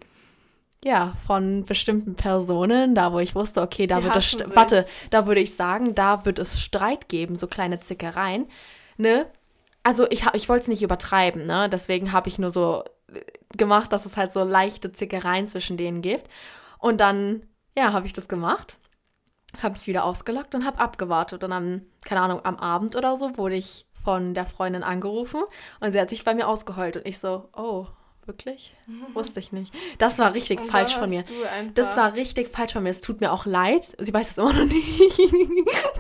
[0.82, 5.26] ja, von bestimmten Personen, da wo ich wusste, okay, da Die wird es, warte, da
[5.26, 8.46] würde ich sagen, da wird es Streit geben, so kleine Zickereien,
[8.96, 9.26] ne?
[9.82, 11.68] Also ich, ich wollte es nicht übertreiben, ne?
[11.68, 13.20] Deswegen habe ich nur so äh,
[13.56, 16.28] gemacht, dass es halt so leichte Zickereien zwischen denen gibt.
[16.82, 17.46] Und dann,
[17.78, 18.76] ja, habe ich das gemacht,
[19.62, 21.44] habe ich wieder ausgelockt und habe abgewartet.
[21.44, 25.42] Und dann, keine Ahnung, am Abend oder so wurde ich von der Freundin angerufen
[25.78, 27.86] und sie hat sich bei mir ausgeheult und ich so, oh,
[28.26, 28.74] wirklich?
[29.14, 29.72] Wusste ich nicht.
[29.98, 31.22] Das war richtig und falsch von mir.
[31.74, 32.90] Das war richtig falsch von mir.
[32.90, 33.84] Es tut mir auch leid.
[33.98, 35.08] Sie weiß es immer noch nicht.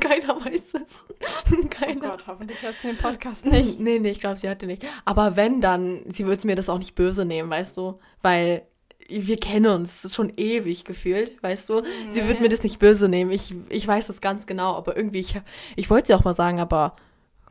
[0.00, 1.06] Keiner weiß es.
[1.70, 2.06] Keiner.
[2.06, 3.78] Oh Gott, hoffentlich hört sie den Podcast nicht.
[3.78, 4.84] Nee, nee, ich glaube, sie hatte nicht.
[5.04, 8.00] Aber wenn, dann, sie würde mir das auch nicht böse nehmen, weißt du?
[8.20, 8.66] Weil
[9.08, 11.82] wir kennen uns schon ewig gefühlt, weißt du?
[12.08, 13.30] Sie wird mir das nicht böse nehmen.
[13.30, 15.34] Ich, ich weiß das ganz genau, aber irgendwie, ich,
[15.76, 16.96] ich wollte sie auch mal sagen, aber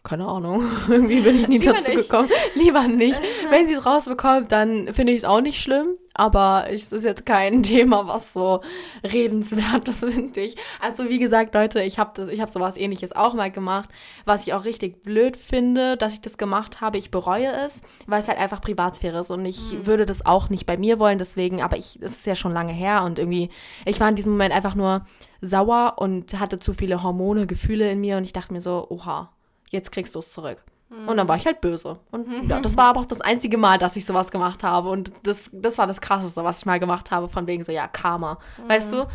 [0.03, 2.09] keine Ahnung, irgendwie bin ich nie Lieber dazu nicht.
[2.09, 2.29] gekommen.
[2.55, 3.21] Lieber nicht.
[3.49, 5.95] Wenn sie es rausbekommt, dann finde ich es auch nicht schlimm.
[6.13, 8.61] Aber es ist jetzt kein Thema, was so
[9.03, 10.55] redenswert ist, finde ich.
[10.79, 13.89] Also wie gesagt, Leute, ich habe hab sowas ähnliches auch mal gemacht,
[14.25, 16.97] was ich auch richtig blöd finde, dass ich das gemacht habe.
[16.97, 19.87] Ich bereue es, weil es halt einfach Privatsphäre ist und ich mhm.
[19.87, 22.73] würde das auch nicht bei mir wollen, deswegen, aber ich, es ist ja schon lange
[22.73, 23.49] her und irgendwie,
[23.85, 25.05] ich war in diesem Moment einfach nur
[25.41, 29.31] sauer und hatte zu viele Hormone, Gefühle in mir und ich dachte mir so, oha,
[29.69, 30.63] jetzt kriegst du es zurück.
[30.91, 31.99] Und dann war ich halt böse.
[32.11, 32.49] Und mhm.
[32.49, 34.89] ja, das war aber auch das einzige Mal, dass ich sowas gemacht habe.
[34.89, 37.87] Und das, das war das Krasseste, was ich mal gemacht habe, von wegen so, ja,
[37.87, 38.37] Karma.
[38.57, 38.69] Mhm.
[38.69, 39.07] Weißt du?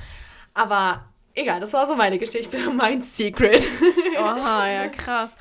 [0.55, 1.05] Aber
[1.35, 3.69] egal, das war so meine Geschichte, mein Secret.
[4.19, 5.37] Oha, ja, krass.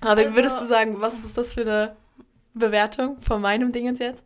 [0.00, 1.96] Aber also, würdest du sagen, was ist das für eine
[2.54, 4.22] Bewertung von meinem Ding jetzt?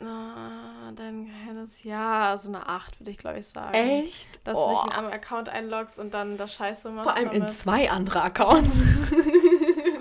[0.00, 3.72] Uh, dein Geheimnis, ja, also eine 8 würde ich glaube ich sagen.
[3.72, 4.40] Echt?
[4.44, 4.68] Dass oh.
[4.68, 7.08] du dich in einen Account einloggst und dann das Scheiße machst.
[7.08, 7.42] Vor allem damit.
[7.42, 8.70] in zwei andere Accounts.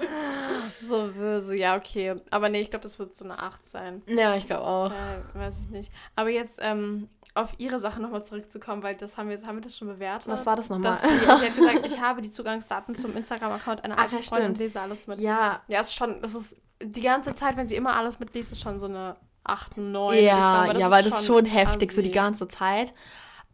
[0.81, 2.15] so böse, ja, okay.
[2.31, 4.01] Aber nee, ich glaube, das wird so eine 8 sein.
[4.07, 4.91] Ja, ich glaube auch.
[4.91, 5.91] Ja, weiß ich nicht.
[6.15, 9.61] Aber jetzt, ähm, auf ihre Sache nochmal zurückzukommen, weil das haben wir jetzt, haben wir
[9.61, 10.31] das schon bewertet.
[10.31, 10.95] Was war das nochmal?
[10.95, 14.79] Sie, sie hat gesagt, ich habe die Zugangsdaten zum Instagram-Account einer anderen Freundin und lese
[14.79, 15.19] alles mit.
[15.19, 15.61] Ja.
[15.67, 18.79] Ja, ist schon, das ist die ganze Zeit, wenn sie immer alles mitliest, ist schon
[18.79, 20.23] so eine 8, 9.
[20.23, 21.97] Ja, ja, weil das ist schon heftig, assi.
[21.97, 22.93] so die ganze Zeit.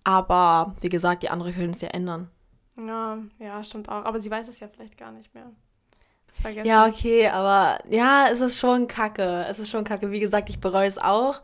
[0.03, 2.29] Aber wie gesagt, die anderen können es ja ändern.
[2.77, 4.05] Ja, ja, stimmt auch.
[4.05, 5.51] Aber sie weiß es ja vielleicht gar nicht mehr.
[6.63, 9.45] Ja, okay, aber ja, es ist schon kacke.
[9.49, 10.11] Es ist schon kacke.
[10.11, 11.41] Wie gesagt, ich bereue es auch.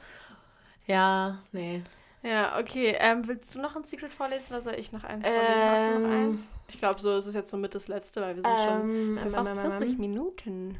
[0.85, 1.83] Ja, nee.
[2.23, 2.95] Ja, okay.
[2.99, 5.69] Ähm, willst du noch ein Secret vorlesen oder soll ich noch eins vorlesen?
[5.69, 6.49] Hast du noch Ähm, eins?
[6.67, 9.21] Ich glaube, so ist es jetzt somit das letzte, weil wir sind schon Ähm, bei
[9.23, 9.97] ähm, fast ähm, 40 ähm.
[9.99, 10.77] Minuten.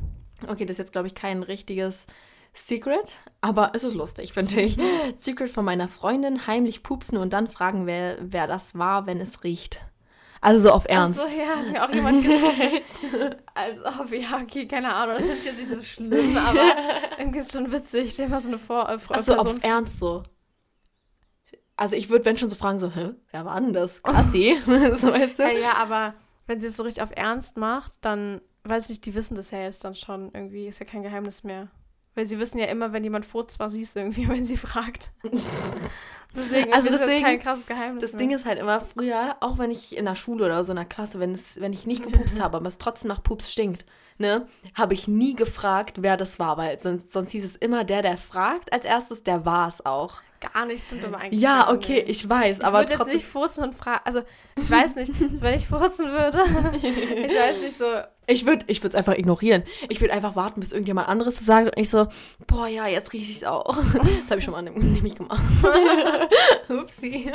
[0.48, 2.08] Okay, das ist jetzt, glaube ich, kein richtiges
[2.54, 4.78] Secret, aber es ist lustig, finde ich.
[5.20, 9.44] Secret von meiner Freundin, heimlich pupsen und dann fragen, wer, wer das war, wenn es
[9.44, 9.82] riecht.
[10.48, 11.20] Also so auf Ernst.
[11.20, 13.00] Achso, ja, hat mir auch jemand gestellt.
[13.54, 15.18] also, oh, ja, okay, keine Ahnung.
[15.20, 16.62] Das ist jetzt nicht so schlimm, aber
[17.18, 18.14] irgendwie ist es schon witzig.
[18.14, 20.24] Stell dir mal so eine Vor äh, Achso, Person auf Ernst so.
[21.76, 24.02] Also ich würde, wenn schon so fragen, so, hä, wer war denn das?
[24.04, 24.58] Kassi?
[24.66, 25.44] so weißt du?
[25.44, 26.14] Ja, ja, aber
[26.46, 29.52] wenn sie es so richtig auf Ernst macht, dann weiß ich nicht, die wissen das
[29.52, 30.68] ja jetzt dann schon irgendwie.
[30.68, 31.68] Ist ja kein Geheimnis mehr.
[32.18, 35.12] Weil sie wissen ja immer, wenn jemand furzt, war sie es irgendwie, wenn sie fragt.
[36.36, 38.20] Deswegen Also ist das deswegen- kein krasses Geheimnis Das mehr.
[38.20, 40.86] Ding ist halt immer früher, auch wenn ich in der Schule oder so in der
[40.86, 43.86] Klasse, wenn, es, wenn ich nicht gepupst habe, aber es trotzdem nach Pups stinkt,
[44.18, 48.02] ne, habe ich nie gefragt, wer das war, weil sonst, sonst hieß es immer, der,
[48.02, 50.22] der fragt als erstes, der war es auch.
[50.54, 51.42] Gar nicht, stimmt aber eigentlich.
[51.42, 52.10] Ja, okay, nicht.
[52.10, 53.18] ich weiß, Ich aber würde jetzt trotzdem.
[53.18, 54.02] nicht furzen und fragen.
[54.04, 54.22] Also,
[54.60, 56.40] ich weiß nicht, also wenn ich furzen würde,
[56.84, 57.86] ich weiß nicht so.
[58.30, 59.64] Ich würde ich es einfach ignorieren.
[59.88, 62.08] Ich würde einfach warten, bis irgendjemand anderes sagt und ich so,
[62.46, 63.78] boah, ja, jetzt rieche ich es auch.
[63.88, 65.42] Das habe ich schon mal nämlich gemacht.
[66.70, 67.32] Upsi.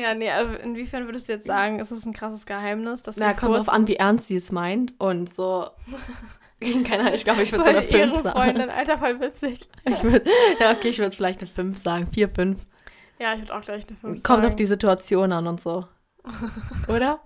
[0.00, 3.32] Ja, nee, aber inwiefern würdest du jetzt sagen, ist es ein krasses Geheimnis, dass Na,
[3.32, 5.66] kommt drauf an, wie ernst sie es meint und so.
[6.60, 8.38] Keine Ahnung, ich glaube, ich würde so eine ihre 5 sagen.
[8.38, 9.58] Freundin, Alter, voll witzig.
[9.84, 10.24] Ich würd,
[10.60, 12.06] ja, okay, ich würde vielleicht eine 5 sagen.
[12.06, 12.60] 4, 5.
[13.18, 14.46] Ja, ich würde auch gleich eine 5 Kommt sagen.
[14.46, 15.86] auf die Situation an und so.
[16.88, 17.20] Oder?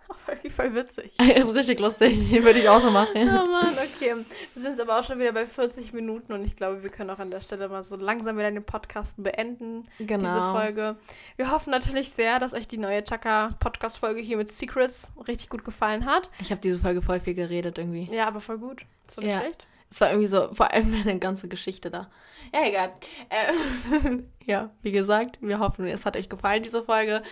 [0.54, 1.12] Voll, witzig.
[1.36, 2.30] Ist richtig lustig.
[2.42, 3.26] Würde ich auch so Oh machen.
[3.26, 4.14] Mann, okay.
[4.54, 7.10] Wir sind jetzt aber auch schon wieder bei 40 Minuten und ich glaube, wir können
[7.10, 10.18] auch an der Stelle mal so langsam wieder den Podcast beenden, Genau.
[10.28, 10.96] diese Folge.
[11.36, 16.06] Wir hoffen natürlich sehr, dass euch die neue Chaka-Podcast-Folge hier mit Secrets richtig gut gefallen
[16.06, 16.30] hat.
[16.40, 18.08] Ich habe diese Folge voll viel geredet irgendwie.
[18.14, 18.86] Ja, aber voll gut.
[19.06, 19.40] Ist so nicht Ja.
[19.40, 19.66] schlecht.
[19.90, 22.08] Es war irgendwie so, vor allem eine ganze Geschichte da.
[22.54, 22.92] Ja, egal.
[23.28, 27.22] Äh, ja, wie gesagt, wir hoffen, es hat euch gefallen, diese Folge.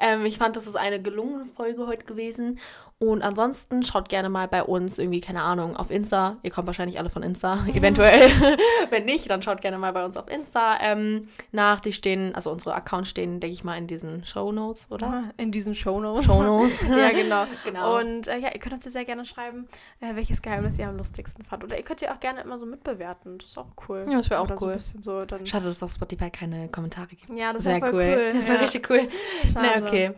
[0.00, 2.58] Ähm, ich fand, das ist eine gelungene Folge heute gewesen.
[3.02, 6.36] Und ansonsten schaut gerne mal bei uns irgendwie, keine Ahnung, auf Insta.
[6.44, 8.30] Ihr kommt wahrscheinlich alle von Insta, eventuell.
[8.90, 11.80] Wenn nicht, dann schaut gerne mal bei uns auf Insta ähm, nach.
[11.80, 15.30] Die stehen, also unsere Accounts stehen, denke ich mal, in diesen Show Notes, oder?
[15.36, 16.26] In diesen Shownotes.
[16.26, 16.80] Show Notes.
[16.82, 17.46] ja, genau.
[17.64, 17.98] Genau.
[17.98, 19.66] Und äh, ja, ihr könnt uns ja sehr gerne schreiben,
[20.00, 21.64] äh, welches Geheimnis ihr am lustigsten fand.
[21.64, 23.38] Oder ihr könnt ja auch gerne immer so mitbewerten.
[23.38, 24.04] Das ist auch cool.
[24.08, 24.78] Ja, das wäre auch Oder So cool.
[24.78, 27.30] So so, Schade, dass es auf Spotify keine Kommentare gibt.
[27.30, 27.92] Ja, das wäre cool.
[27.92, 28.32] cool.
[28.34, 28.60] Das war ja.
[28.62, 29.08] richtig cool.
[29.44, 29.80] Schade.
[29.80, 30.12] Na, okay.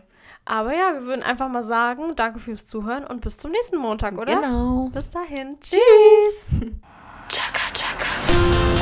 [0.45, 4.17] Aber ja, wir würden einfach mal sagen, danke fürs Zuhören und bis zum nächsten Montag,
[4.17, 4.35] oder?
[4.35, 4.89] Genau.
[4.93, 5.57] Bis dahin.
[5.59, 5.79] Tschüss.
[5.79, 6.61] Tschüss.
[7.29, 8.74] Chaka, chaka.